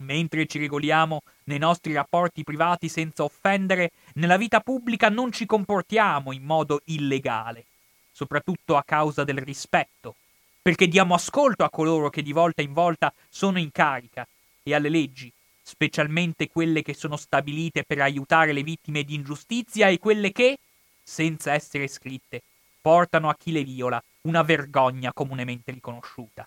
[0.00, 6.32] Mentre ci regoliamo nei nostri rapporti privati senza offendere, nella vita pubblica non ci comportiamo
[6.32, 7.64] in modo illegale,
[8.12, 10.14] soprattutto a causa del rispetto,
[10.62, 14.24] perché diamo ascolto a coloro che di volta in volta sono in carica
[14.62, 19.98] e alle leggi, specialmente quelle che sono stabilite per aiutare le vittime di ingiustizia e
[19.98, 20.58] quelle che,
[21.02, 22.42] senza essere scritte,
[22.80, 26.46] portano a chi le viola una vergogna comunemente riconosciuta.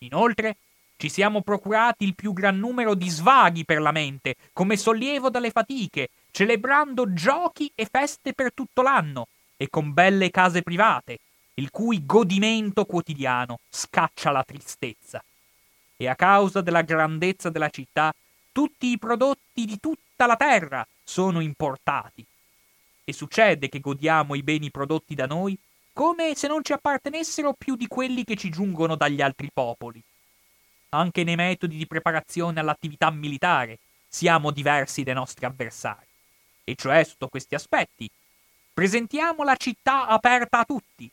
[0.00, 0.56] Inoltre,
[1.00, 5.50] ci siamo procurati il più gran numero di svaghi per la mente, come sollievo dalle
[5.50, 11.20] fatiche, celebrando giochi e feste per tutto l'anno, e con belle case private,
[11.54, 15.24] il cui godimento quotidiano scaccia la tristezza.
[15.96, 18.14] E a causa della grandezza della città,
[18.52, 22.22] tutti i prodotti di tutta la terra sono importati.
[23.04, 25.58] E succede che godiamo i beni prodotti da noi
[25.94, 30.02] come se non ci appartenessero più di quelli che ci giungono dagli altri popoli
[30.90, 36.06] anche nei metodi di preparazione all'attività militare siamo diversi dai nostri avversari.
[36.64, 38.10] E cioè sotto questi aspetti.
[38.72, 41.10] Presentiamo la città aperta a tutti.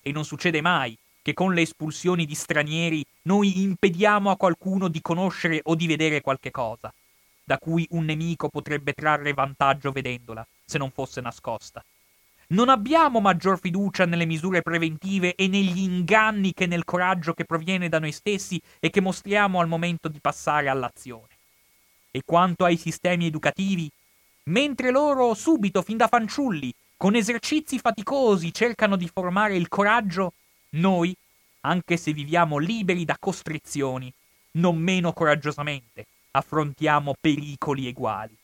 [0.00, 5.02] E non succede mai che con le espulsioni di stranieri noi impediamo a qualcuno di
[5.02, 6.92] conoscere o di vedere qualche cosa,
[7.44, 11.84] da cui un nemico potrebbe trarre vantaggio vedendola, se non fosse nascosta.
[12.50, 17.90] Non abbiamo maggior fiducia nelle misure preventive e negli inganni che nel coraggio che proviene
[17.90, 21.36] da noi stessi e che mostriamo al momento di passare all'azione.
[22.10, 23.90] E quanto ai sistemi educativi,
[24.44, 30.32] mentre loro subito, fin da fanciulli, con esercizi faticosi cercano di formare il coraggio,
[30.70, 31.14] noi,
[31.62, 34.10] anche se viviamo liberi da costrizioni,
[34.52, 38.36] non meno coraggiosamente affrontiamo pericoli eguali.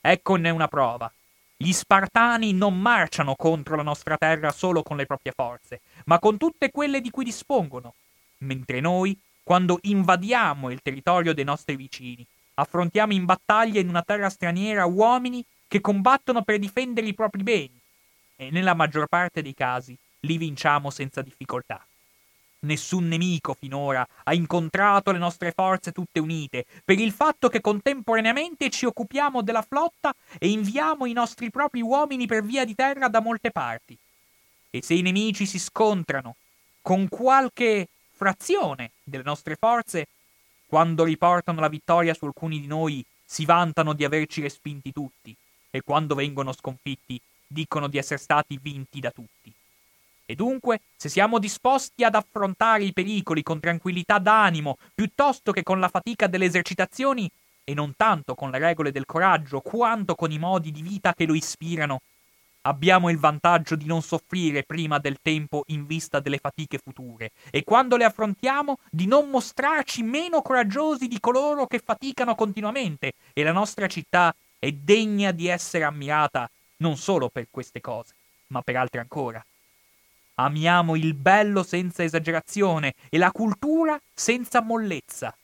[0.00, 1.10] Eccone una prova.
[1.60, 6.36] Gli Spartani non marciano contro la nostra terra solo con le proprie forze, ma con
[6.36, 7.94] tutte quelle di cui dispongono,
[8.38, 12.24] mentre noi, quando invadiamo il territorio dei nostri vicini,
[12.54, 17.76] affrontiamo in battaglia in una terra straniera uomini che combattono per difendere i propri beni,
[18.36, 21.84] e nella maggior parte dei casi li vinciamo senza difficoltà.
[22.60, 28.68] Nessun nemico finora ha incontrato le nostre forze tutte unite, per il fatto che contemporaneamente
[28.68, 33.20] ci occupiamo della flotta e inviamo i nostri propri uomini per via di terra da
[33.20, 33.96] molte parti.
[34.70, 36.34] E se i nemici si scontrano
[36.82, 40.08] con qualche frazione delle nostre forze,
[40.66, 45.34] quando riportano la vittoria su alcuni di noi, si vantano di averci respinti tutti,
[45.70, 49.52] e quando vengono sconfitti, dicono di essere stati vinti da tutti.
[50.30, 55.80] E dunque, se siamo disposti ad affrontare i pericoli con tranquillità d'animo, piuttosto che con
[55.80, 57.30] la fatica delle esercitazioni,
[57.64, 61.24] e non tanto con le regole del coraggio, quanto con i modi di vita che
[61.24, 62.02] lo ispirano,
[62.62, 67.64] abbiamo il vantaggio di non soffrire prima del tempo in vista delle fatiche future, e
[67.64, 73.52] quando le affrontiamo di non mostrarci meno coraggiosi di coloro che faticano continuamente, e la
[73.52, 76.50] nostra città è degna di essere ammirata
[76.80, 78.12] non solo per queste cose,
[78.48, 79.42] ma per altre ancora.
[80.40, 85.36] Amiamo il bello senza esagerazione e la cultura senza mollezza.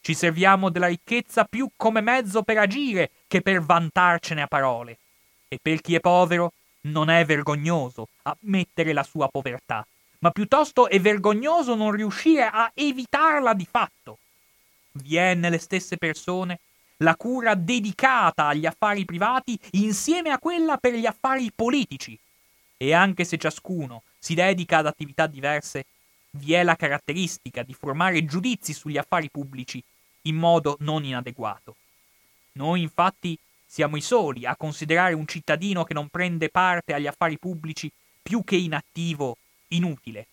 [0.00, 4.96] Ci serviamo della ricchezza più come mezzo per agire che per vantarcene a parole.
[5.48, 6.52] E per chi è povero
[6.82, 9.86] non è vergognoso ammettere la sua povertà,
[10.20, 14.16] ma piuttosto è vergognoso non riuscire a evitarla di fatto.
[14.92, 16.60] Vi è nelle stesse persone
[16.98, 22.18] la cura dedicata agli affari privati insieme a quella per gli affari politici.
[22.80, 25.84] E anche se ciascuno si dedica ad attività diverse,
[26.30, 29.82] vi è la caratteristica di formare giudizi sugli affari pubblici
[30.22, 31.74] in modo non inadeguato.
[32.52, 37.36] Noi infatti siamo i soli a considerare un cittadino che non prende parte agli affari
[37.38, 37.90] pubblici
[38.22, 39.36] più che inattivo,
[39.68, 40.26] inutile.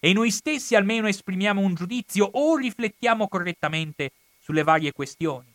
[0.00, 5.52] E noi stessi almeno esprimiamo un giudizio o riflettiamo correttamente sulle varie questioni,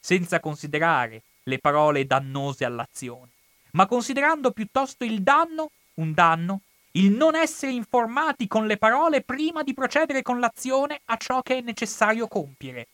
[0.00, 3.28] senza considerare le parole dannose all'azione,
[3.74, 6.60] ma considerando piuttosto il danno un danno,
[6.92, 11.58] il non essere informati con le parole prima di procedere con l'azione a ciò che
[11.58, 12.88] è necessario compiere.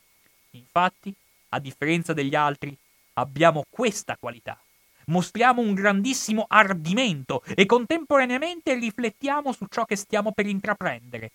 [0.53, 1.15] Infatti,
[1.51, 2.77] a differenza degli altri,
[3.15, 4.59] abbiamo questa qualità.
[5.07, 11.31] Mostriamo un grandissimo ardimento e contemporaneamente riflettiamo su ciò che stiamo per intraprendere.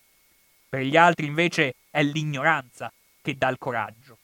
[0.68, 2.92] Per gli altri invece è l'ignoranza
[3.22, 4.18] che dà il coraggio,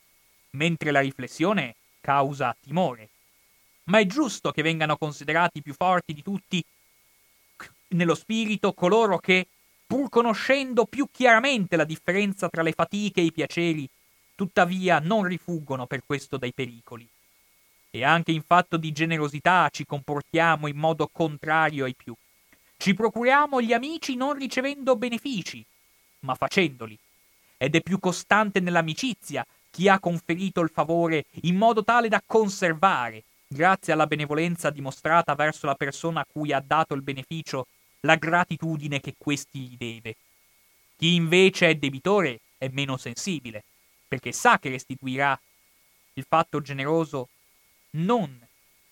[0.51, 3.09] mentre la riflessione causa timore.
[3.85, 6.65] Ma è giusto che vengano considerati più forti di tutti
[7.89, 9.47] nello spirito coloro che,
[9.87, 13.89] pur conoscendo più chiaramente la differenza tra le fatiche e i piaceri,
[14.35, 17.07] tuttavia non rifuggono per questo dai pericoli.
[17.91, 22.15] E anche in fatto di generosità ci comportiamo in modo contrario ai più.
[22.79, 25.63] Ci procuriamo gli amici non ricevendo benefici,
[26.21, 26.99] ma facendoli.
[27.59, 33.23] Ed è più costante nell'amicizia chi ha conferito il favore in modo tale da conservare,
[33.53, 37.67] grazie alla benevolenza dimostrata verso la persona a cui ha dato il beneficio,
[38.01, 40.17] la gratitudine che questi gli deve.
[40.97, 43.63] Chi invece è debitore è meno sensibile,
[44.09, 45.39] perché sa che restituirà
[46.15, 47.29] il fatto generoso
[47.91, 48.39] non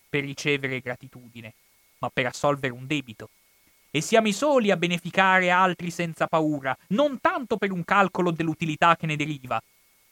[0.09, 1.53] per ricevere gratitudine,
[1.99, 3.29] ma per assolvere un debito.
[3.89, 8.95] E siamo i soli a beneficare altri senza paura, non tanto per un calcolo dell'utilità
[8.95, 9.61] che ne deriva,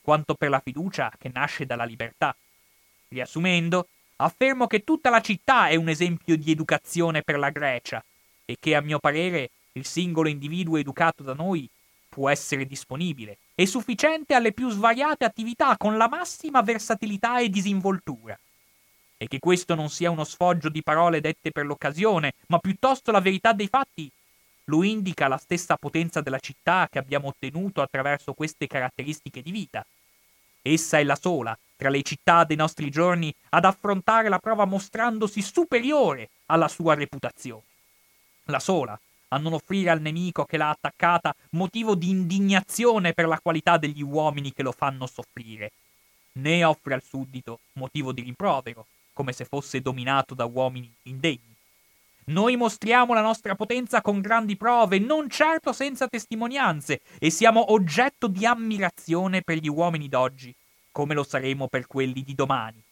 [0.01, 2.35] quanto per la fiducia che nasce dalla libertà.
[3.07, 3.87] Riassumendo,
[4.21, 8.03] affermo che tutta la città è un esempio di educazione per la Grecia,
[8.45, 11.69] e che a mio parere il singolo individuo educato da noi
[12.09, 18.37] può essere disponibile e sufficiente alle più svariate attività con la massima versatilità e disinvoltura.
[19.17, 23.19] E che questo non sia uno sfoggio di parole dette per l'occasione, ma piuttosto la
[23.21, 24.09] verità dei fatti,
[24.65, 29.85] lo indica la stessa potenza della città che abbiamo ottenuto attraverso queste caratteristiche di vita.
[30.61, 35.41] Essa è la sola, tra le città dei nostri giorni, ad affrontare la prova mostrandosi
[35.41, 37.63] superiore alla sua reputazione
[38.49, 38.99] la sola,
[39.29, 44.01] a non offrire al nemico che l'ha attaccata motivo di indignazione per la qualità degli
[44.01, 45.71] uomini che lo fanno soffrire,
[46.33, 51.55] né offre al suddito motivo di rimprovero, come se fosse dominato da uomini indegni.
[52.25, 58.27] Noi mostriamo la nostra potenza con grandi prove, non certo senza testimonianze, e siamo oggetto
[58.27, 60.53] di ammirazione per gli uomini d'oggi,
[60.99, 62.83] come lo saremo per quelli di domani.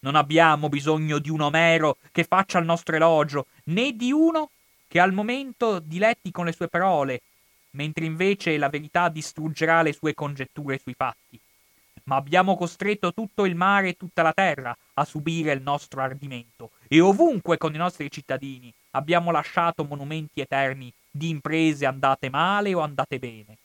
[0.00, 4.50] Non abbiamo bisogno di un Omero che faccia il nostro elogio, né di uno
[4.88, 7.20] che al momento diletti con le sue parole,
[7.70, 11.38] mentre invece la verità distruggerà le sue congetture sui fatti.
[12.04, 16.72] Ma abbiamo costretto tutto il mare e tutta la terra a subire il nostro ardimento,
[16.88, 22.80] e ovunque con i nostri cittadini abbiamo lasciato monumenti eterni di imprese andate male o
[22.80, 23.56] andate bene.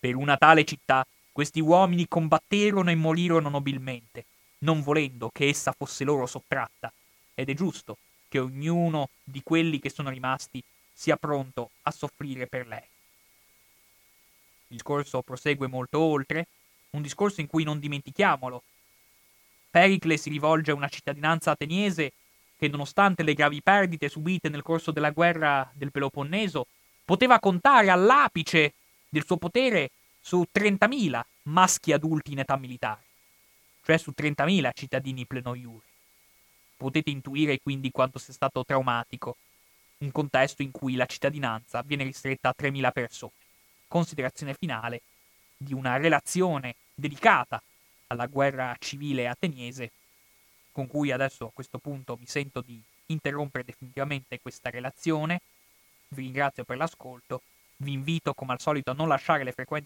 [0.00, 1.06] Per una tale città
[1.38, 4.24] questi uomini combatterono e morirono nobilmente,
[4.62, 6.92] non volendo che essa fosse loro sottratta,
[7.32, 7.96] ed è giusto
[8.26, 10.60] che ognuno di quelli che sono rimasti
[10.92, 12.82] sia pronto a soffrire per lei.
[12.82, 16.48] Il discorso prosegue molto oltre,
[16.90, 18.60] un discorso in cui non dimentichiamolo.
[19.70, 22.14] Pericle si rivolge a una cittadinanza ateniese
[22.56, 26.66] che, nonostante le gravi perdite subite nel corso della guerra del Peloponneso,
[27.04, 28.72] poteva contare all'apice
[29.08, 29.92] del suo potere
[30.28, 33.00] su 30.000 maschi adulti in età militare,
[33.82, 35.86] cioè su 30.000 cittadini plenoiuri.
[36.76, 39.38] Potete intuire quindi quanto sia stato traumatico
[40.00, 43.32] un contesto in cui la cittadinanza viene ristretta a 3.000 persone.
[43.88, 45.00] Considerazione finale
[45.56, 47.62] di una relazione dedicata
[48.08, 49.92] alla guerra civile ateniese,
[50.72, 55.40] con cui adesso a questo punto mi sento di interrompere definitivamente questa relazione.
[56.08, 57.40] Vi ringrazio per l'ascolto,
[57.80, 59.76] vi invito come al solito a non lasciare le frequenze